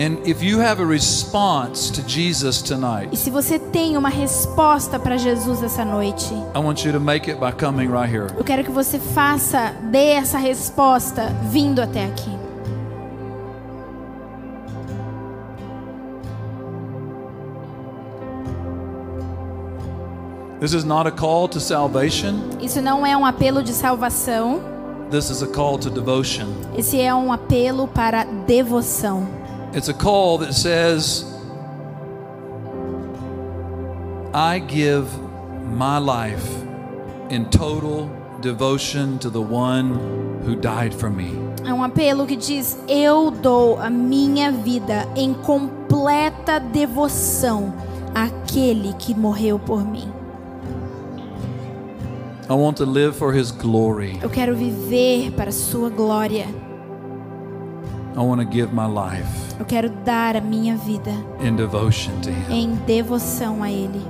[0.02, 0.34] E
[2.64, 7.30] tonight, se você tem uma resposta para Jesus essa noite, I want you to make
[7.30, 8.26] it by coming right here.
[8.36, 12.32] eu quero que você faça, dê essa resposta vindo até aqui.
[20.58, 22.40] This is not a call to salvation.
[22.60, 24.60] Isso não é um apelo de salvação,
[25.12, 26.46] This is a call to devotion.
[26.76, 29.41] esse é um apelo para devoção.
[29.74, 31.24] It's a call that says,
[34.34, 35.06] I give
[35.64, 36.46] my life
[37.30, 38.10] in total
[38.42, 39.94] devotion to the one
[40.44, 41.32] who died for me.
[41.64, 47.72] É um apelo que diz: Eu dou a minha vida em completa devoção
[48.14, 50.12] àquele que morreu por mim.
[52.50, 54.18] I want to live for his glory.
[54.20, 56.46] Eu quero viver para a sua glória.
[59.58, 61.10] Eu quero dar a minha vida
[61.40, 62.44] in devotion to him.
[62.50, 64.02] em devoção a Ele.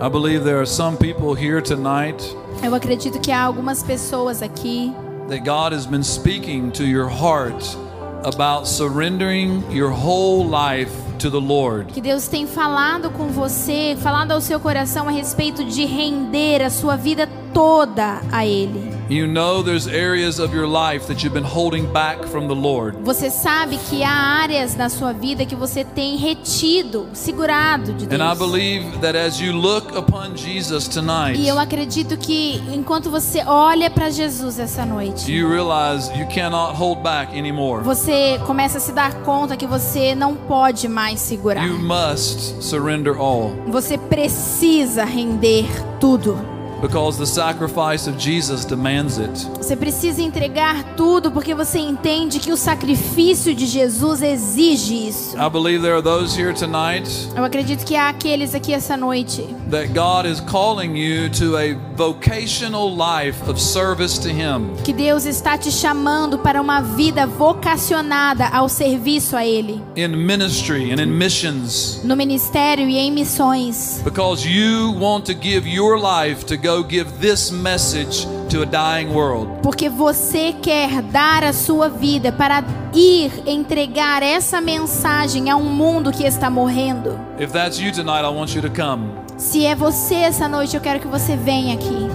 [0.00, 2.22] I believe there are some people here tonight
[2.62, 4.92] Eu acredito que há algumas pessoas aqui
[5.28, 7.76] that God has been speaking to your heart
[8.24, 11.92] about surrendering your whole life to the Lord.
[11.92, 16.70] que Deus tem falado com você, falado ao seu coração a respeito de render a
[16.70, 17.26] sua vida
[17.56, 18.94] toda a Ele.
[19.08, 22.98] You know there's areas of your life that you've been holding back from the Lord.
[23.02, 28.18] Você sabe que há áreas na sua vida que você tem retido, segurado de And
[28.18, 28.38] I Deus.
[28.38, 33.88] believe that as you look upon Jesus tonight, E eu acredito que enquanto você olha
[33.88, 37.82] para Jesus essa noite, you realize you cannot hold back anymore.
[37.82, 41.64] você começa a se dar conta que você não pode mais segurar.
[41.66, 43.52] You must surrender all.
[43.68, 45.64] Você precisa render
[45.98, 46.55] tudo.
[46.80, 49.30] Because the sacrifice of Jesus demands it.
[49.58, 55.36] Você precisa entregar tudo porque você entende que o sacrifício de Jesus exige isso.
[55.36, 59.42] I believe there are those here tonight Eu acredito que há aqueles aqui essa noite
[59.70, 64.76] that God is calling you to a vocational life of service to Him.
[64.84, 70.92] que Deus está te chamando para uma vida vocacionada ao serviço a Ele, in ministry
[70.92, 76.44] and in missions no ministério e em missões, because you want to give your life
[76.44, 79.48] to go give this message to a dying world.
[79.62, 86.10] porque você quer dar a sua vida para ir entregar essa mensagem a um mundo
[86.10, 87.18] que está morrendo.
[87.38, 89.10] If that's you tonight, I want you to come.
[89.38, 92.08] Se é você essa noite, eu quero que você venha aqui.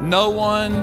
[0.00, 0.74] No one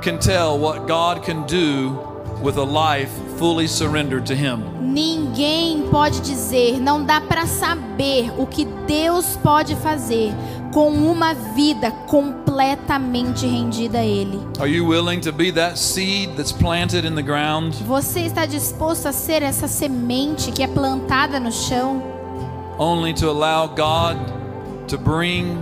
[0.00, 1.98] can tell what God can do
[2.40, 3.10] with a life
[3.42, 4.62] fully surrendered to Him.
[4.80, 10.32] Ninguém pode dizer, não dá para saber o que Deus pode fazer
[10.72, 14.38] com uma vida completamente rendida a Ele.
[14.60, 19.06] Are you willing to be that seed that's planted in the ground Você está disposto
[19.06, 22.00] a ser essa semente que é plantada no chão,
[22.78, 24.18] only to allow God
[24.86, 25.58] to bring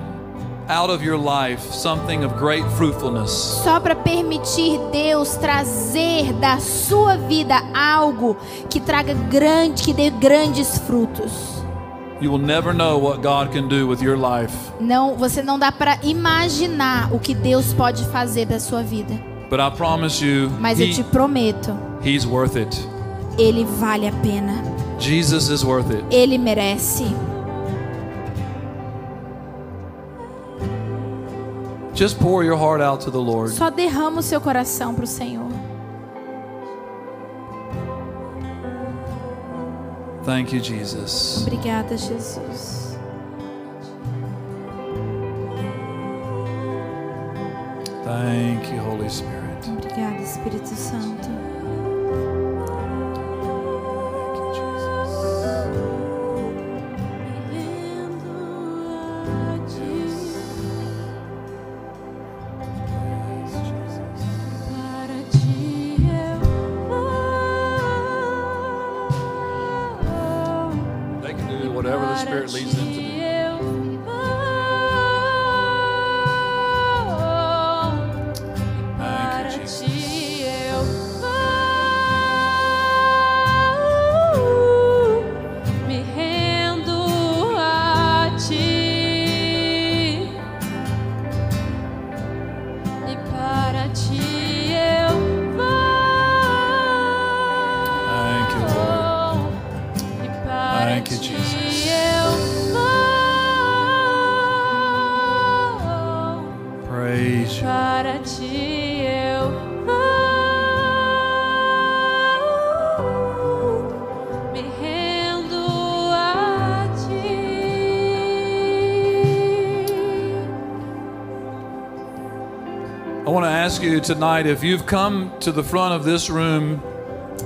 [0.70, 3.30] out of your life something of great fruitfulness?
[3.64, 8.36] só para permitir Deus trazer da sua vida algo
[8.68, 11.32] que traga grande, que dê grandes frutos?
[12.20, 14.54] You will never know what God can do with your life.
[14.78, 19.14] Não, você não dá para imaginar o que Deus pode fazer da sua vida.
[19.48, 22.76] But I promise you, Mas eu he- te prometo, He's worth it.
[23.38, 24.62] ele vale a pena.
[24.98, 26.04] Jesus is worth it.
[26.10, 27.04] Ele merece.
[32.00, 33.52] Just pour your heart out to the Lord.
[33.52, 35.50] Só derrama o seu coração para o Senhor.
[40.24, 41.42] Thank you, Jesus.
[41.42, 42.98] Obrigada, Jesus.
[48.02, 49.68] Thank you, Holy Spirit.
[49.68, 51.29] Obrigada, Espírito Santo.
[72.30, 72.79] Spirit leads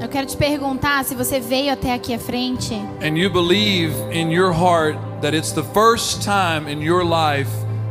[0.01, 4.32] Eu quero te perguntar se você veio até aqui à frente and you believe in
[4.32, 7.49] your heart that it's the first time in your life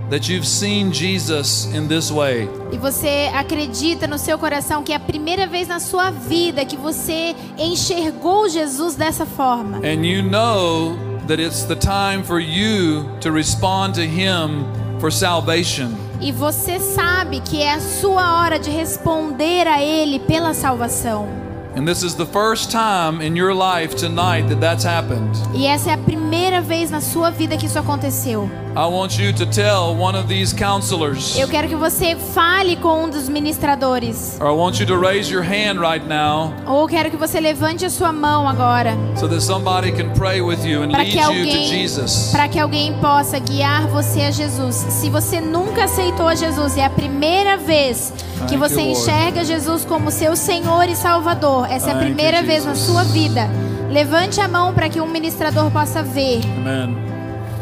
[0.09, 2.49] that you've seen Jesus in this way.
[2.71, 6.75] e você acredita no seu coração que é a primeira vez na sua vida que
[6.75, 9.77] você enxergou Jesus dessa forma.
[9.77, 14.65] And you know that it's the time for you to respond to Him
[14.99, 16.02] for salvation.
[16.23, 21.27] E você sabe que é a sua hora de responder a Ele pela salvação.
[21.75, 25.37] And this is the first time in your life tonight that that's happened.
[25.53, 28.49] E essa é a primeira vez na sua vida que isso aconteceu.
[28.75, 33.03] I want you to tell one of these counselors, Eu quero que você fale com
[33.03, 34.35] um dos ministradores.
[34.41, 37.85] or I want you to raise your hand right now Ou quero que você levante
[37.85, 38.97] a sua mão agora.
[39.15, 42.29] so that somebody can pray with you and lead que you to alguém Jesus.
[42.31, 44.75] para que alguém possa guiar você a Jesus.
[44.75, 48.11] Se você nunca aceitou a Jesus, é a primeira vez
[48.47, 48.99] que Thank você you, Lord.
[48.99, 51.67] enxerga Jesus como seu Senhor e Salvador.
[51.69, 53.47] Essa é a Thank primeira vez na sua vida.
[53.91, 57.12] Levante a mão para que um ministrador possa ver Amen.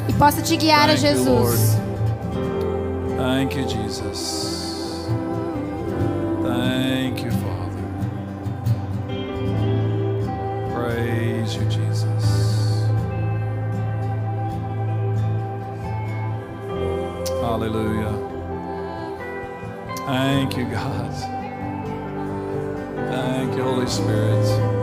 [0.07, 1.77] E possa te guiar a Thank you, Jesus.
[3.17, 5.07] Thank you, Jesus.
[6.43, 7.83] Thank you, Father.
[10.73, 12.85] Praise you, Jesus.
[17.41, 18.13] Hallelujah.
[20.05, 21.13] Thank you, God.
[23.09, 24.80] Thank you, Holy Spirit.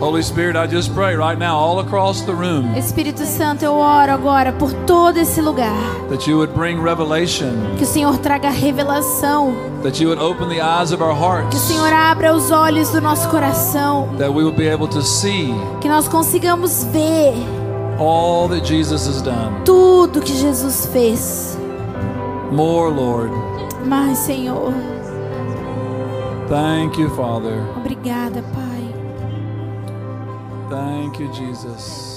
[0.00, 4.12] Holy Spirit, I just pray right now, all across the room, Espírito Santo, eu oro
[4.12, 5.72] agora por todo esse lugar.
[6.10, 9.54] that you would bring revelation, Que o Senhor traga revelação.
[9.82, 12.90] that you would open the eyes of our Que o hearts, Senhor abra os olhos
[12.90, 14.08] do nosso coração.
[14.18, 17.32] that we would be able to see Que nós consigamos ver
[17.98, 19.62] all that Jesus has done.
[19.64, 21.56] tudo que Jesus fez.
[22.50, 23.30] More, Lord.
[23.86, 24.72] Mas, Senhor,
[26.48, 27.62] Thank you, Father.
[27.76, 28.63] obrigada, Pai.
[30.74, 32.13] Thank you, Jesus.